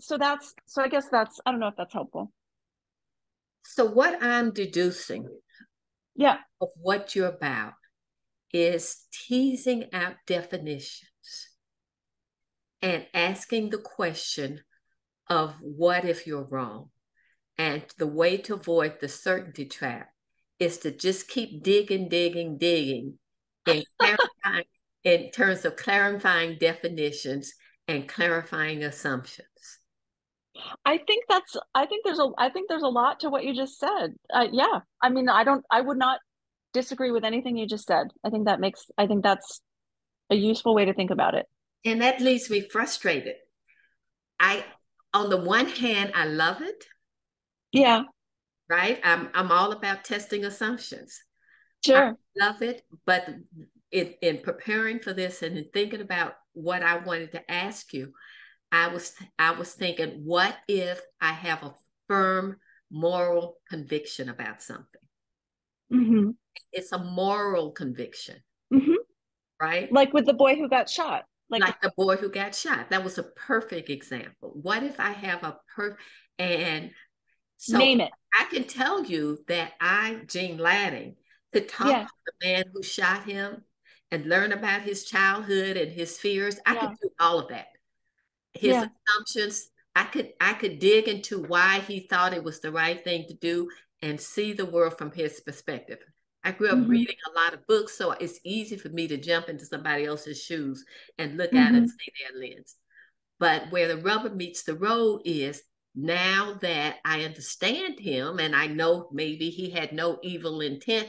[0.00, 2.32] so that's so I guess that's I don't know if that's helpful.
[3.64, 5.28] So what I'm deducing
[6.14, 7.74] yeah of what you're about
[8.52, 11.48] is teasing out definitions
[12.80, 14.60] and asking the question
[15.28, 16.90] of what if you're wrong?
[17.58, 20.10] And the way to avoid the certainty trap
[20.58, 23.18] is to just keep digging, digging, digging
[23.66, 24.64] clarifying
[25.04, 27.52] in terms of clarifying definitions
[27.88, 29.48] and clarifying assumptions.
[30.84, 33.54] I think that's I think there's a I think there's a lot to what you
[33.54, 34.14] just said.
[34.32, 34.80] Uh, yeah.
[35.02, 36.20] I mean, I don't I would not
[36.72, 38.08] disagree with anything you just said.
[38.24, 39.62] I think that makes I think that's
[40.30, 41.46] a useful way to think about it.
[41.84, 43.36] And that leaves me frustrated.
[44.38, 44.64] I
[45.14, 46.84] on the one hand, I love it.
[47.72, 48.02] Yeah.
[48.68, 49.00] Right?
[49.02, 51.20] I'm I'm all about testing assumptions.
[51.86, 52.16] Sure.
[52.40, 53.28] I love it, but
[53.92, 58.12] in, in preparing for this and in thinking about what I wanted to ask you,
[58.70, 61.74] I was I was thinking, what if I have a
[62.06, 62.56] firm
[62.90, 65.00] moral conviction about something?
[65.92, 66.30] Mm-hmm.
[66.72, 68.36] It's a moral conviction,
[68.72, 68.94] mm-hmm.
[69.60, 69.90] right?
[69.92, 71.24] Like with the boy who got shot.
[71.50, 72.90] Like, like the boy who got shot.
[72.90, 74.52] That was a perfect example.
[74.60, 75.96] What if I have a per
[76.38, 76.90] and
[77.56, 78.10] so name it?
[78.38, 81.16] I can tell you that I, Jean Ladding,
[81.54, 82.04] to talk yeah.
[82.04, 83.62] to the man who shot him
[84.10, 86.58] and learn about his childhood and his fears.
[86.66, 86.80] I yeah.
[86.80, 87.68] could do all of that.
[88.52, 88.86] His yeah.
[89.08, 89.70] assumptions.
[89.94, 93.34] I could I could dig into why he thought it was the right thing to
[93.34, 93.68] do
[94.00, 95.98] and see the world from his perspective.
[96.44, 96.90] I grew up mm-hmm.
[96.90, 100.40] reading a lot of books, so it's easy for me to jump into somebody else's
[100.40, 100.84] shoes
[101.18, 101.58] and look mm-hmm.
[101.58, 102.76] at it and see their lens.
[103.40, 105.62] But where the rubber meets the road is
[105.94, 111.08] now that I understand him and I know maybe he had no evil intent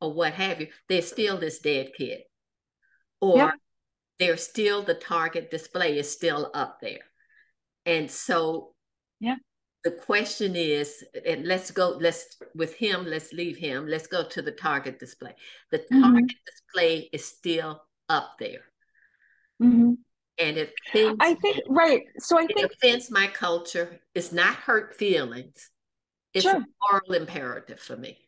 [0.00, 2.22] or what have you, there's still this dead kid.
[3.32, 3.54] Or
[4.18, 7.04] they're still the target display is still up there.
[7.86, 8.74] And so
[9.20, 9.36] yeah
[9.84, 14.42] the question is and let's go let's with him let's leave him let's go to
[14.42, 15.34] the target display
[15.70, 16.02] the mm-hmm.
[16.02, 16.44] target mm-hmm.
[16.46, 18.64] display is still up there
[19.62, 19.92] mm-hmm.
[20.38, 24.94] and it offends, i think right so i think offends my culture it's not hurt
[24.94, 25.70] feelings
[26.32, 26.56] it's sure.
[26.56, 28.18] a moral imperative for me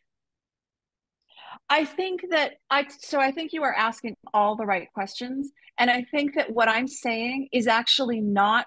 [1.69, 5.89] I think that I so I think you are asking all the right questions and
[5.89, 8.65] I think that what I'm saying is actually not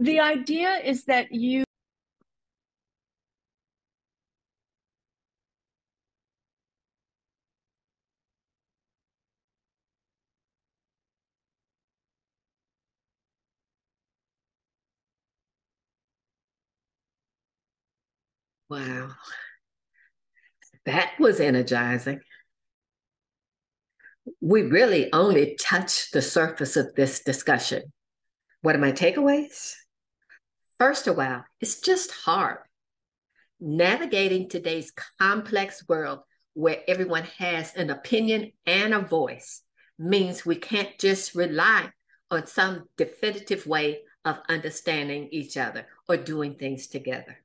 [0.00, 1.64] the idea is that you
[18.68, 19.08] Wow.
[20.84, 22.20] That was energizing.
[24.40, 27.92] We really only touched the surface of this discussion.
[28.62, 29.74] What are my takeaways?
[30.78, 32.58] First of all, it's just hard.
[33.60, 36.20] Navigating today's complex world
[36.54, 39.62] where everyone has an opinion and a voice
[39.98, 41.90] means we can't just rely
[42.30, 47.38] on some definitive way of understanding each other or doing things together.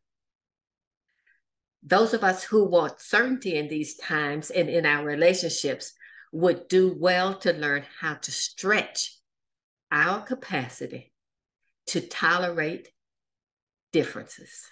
[1.86, 5.93] Those of us who want certainty in these times and in our relationships
[6.31, 9.17] would do well to learn how to stretch
[9.91, 11.13] our capacity
[11.88, 12.89] to tolerate
[13.91, 14.65] differences.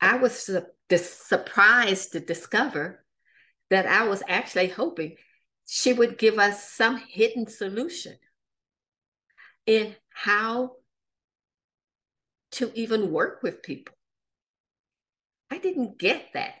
[0.00, 0.66] I was su-
[0.98, 3.04] surprised to discover
[3.70, 5.16] that I was actually hoping
[5.66, 8.16] she would give us some hidden solution
[9.66, 10.72] in how
[12.52, 13.94] to even work with people.
[15.52, 16.54] I didn't get that,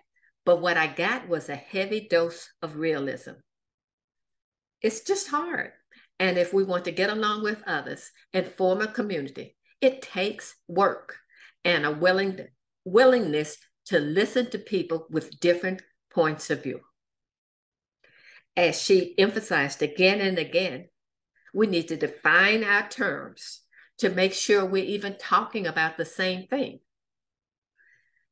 [0.44, 3.30] but what I got was a heavy dose of realism.
[4.82, 5.72] It's just hard.
[6.20, 10.56] And if we want to get along with others and form a community, it takes
[10.68, 11.16] work
[11.64, 12.38] and a willing,
[12.84, 15.80] willingness to listen to people with different
[16.12, 16.80] points of view.
[18.58, 20.88] As she emphasized again and again,
[21.54, 23.62] we need to define our terms
[24.00, 26.80] to make sure we're even talking about the same thing.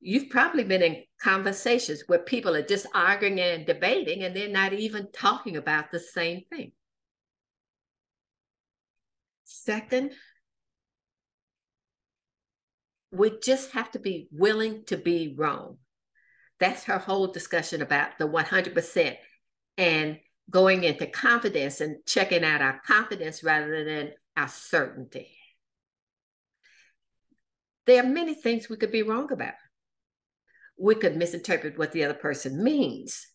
[0.01, 4.73] You've probably been in conversations where people are just arguing and debating and they're not
[4.73, 6.73] even talking about the same thing.
[9.45, 10.13] Second,
[13.13, 15.77] we just have to be willing to be wrong.
[16.61, 19.17] That's her whole discussion about the 100%
[19.77, 25.37] and going into confidence and checking out our confidence rather than our certainty.
[27.87, 29.55] There are many things we could be wrong about.
[30.81, 33.27] We could misinterpret what the other person means.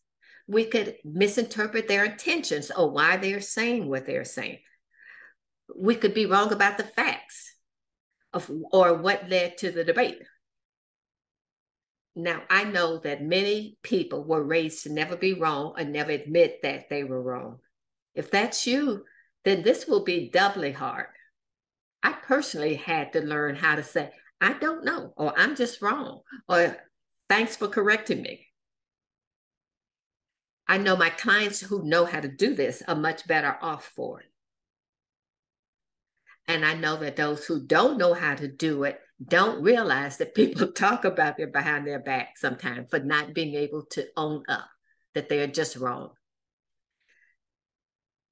[0.48, 4.60] We could misinterpret their intentions or why they're saying what they're saying.
[5.76, 7.54] We could be wrong about the facts
[8.34, 10.22] of or what led to the debate.
[12.16, 16.62] Now, I know that many people were raised to never be wrong or never admit
[16.64, 17.60] that they were wrong.
[18.16, 19.04] If that's you,
[19.44, 21.08] then this will be doubly hard.
[22.02, 26.22] I personally had to learn how to say, I don't know, or I'm just wrong,
[26.48, 26.78] or
[27.30, 28.48] thanks for correcting me.
[30.68, 34.22] I know my clients who know how to do this are much better off for
[34.22, 34.32] it.
[36.48, 40.36] And I know that those who don't know how to do it don't realize that
[40.36, 44.68] people talk about their behind their back sometimes for not being able to own up
[45.14, 46.12] that they are just wrong.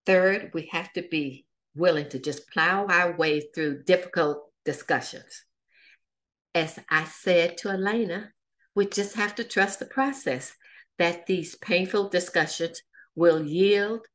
[0.05, 5.43] Third, we have to be willing to just plow our way through difficult discussions.
[6.53, 8.29] As I said to Ilana,
[8.75, 10.53] we just have to trust the process
[10.97, 12.81] that these painful discussions
[13.15, 14.05] will yield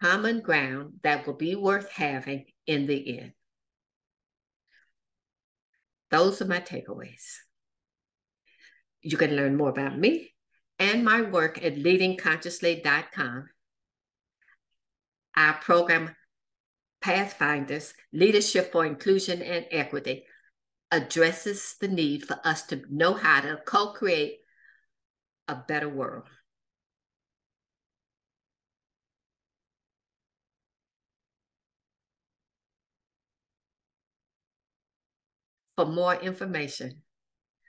[0.00, 3.32] common ground that will be worth having in the end.
[6.10, 7.36] Those are my takeaways.
[9.02, 10.32] You can learn more about me
[10.78, 13.48] and my work at leadingconsciously.com.
[15.36, 16.14] Our program,
[17.00, 20.24] Pathfinders Leadership for Inclusion and Equity,
[20.90, 24.38] addresses the need for us to know how to co create
[25.48, 26.28] a better world.
[35.76, 37.02] For more information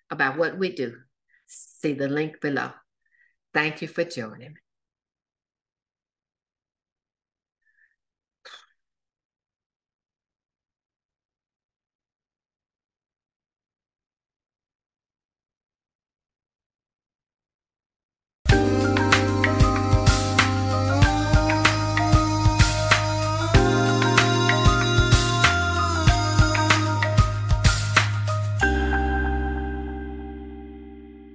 [0.09, 0.97] about what we do,
[1.47, 2.71] see the link below.
[3.53, 4.57] Thank you for joining.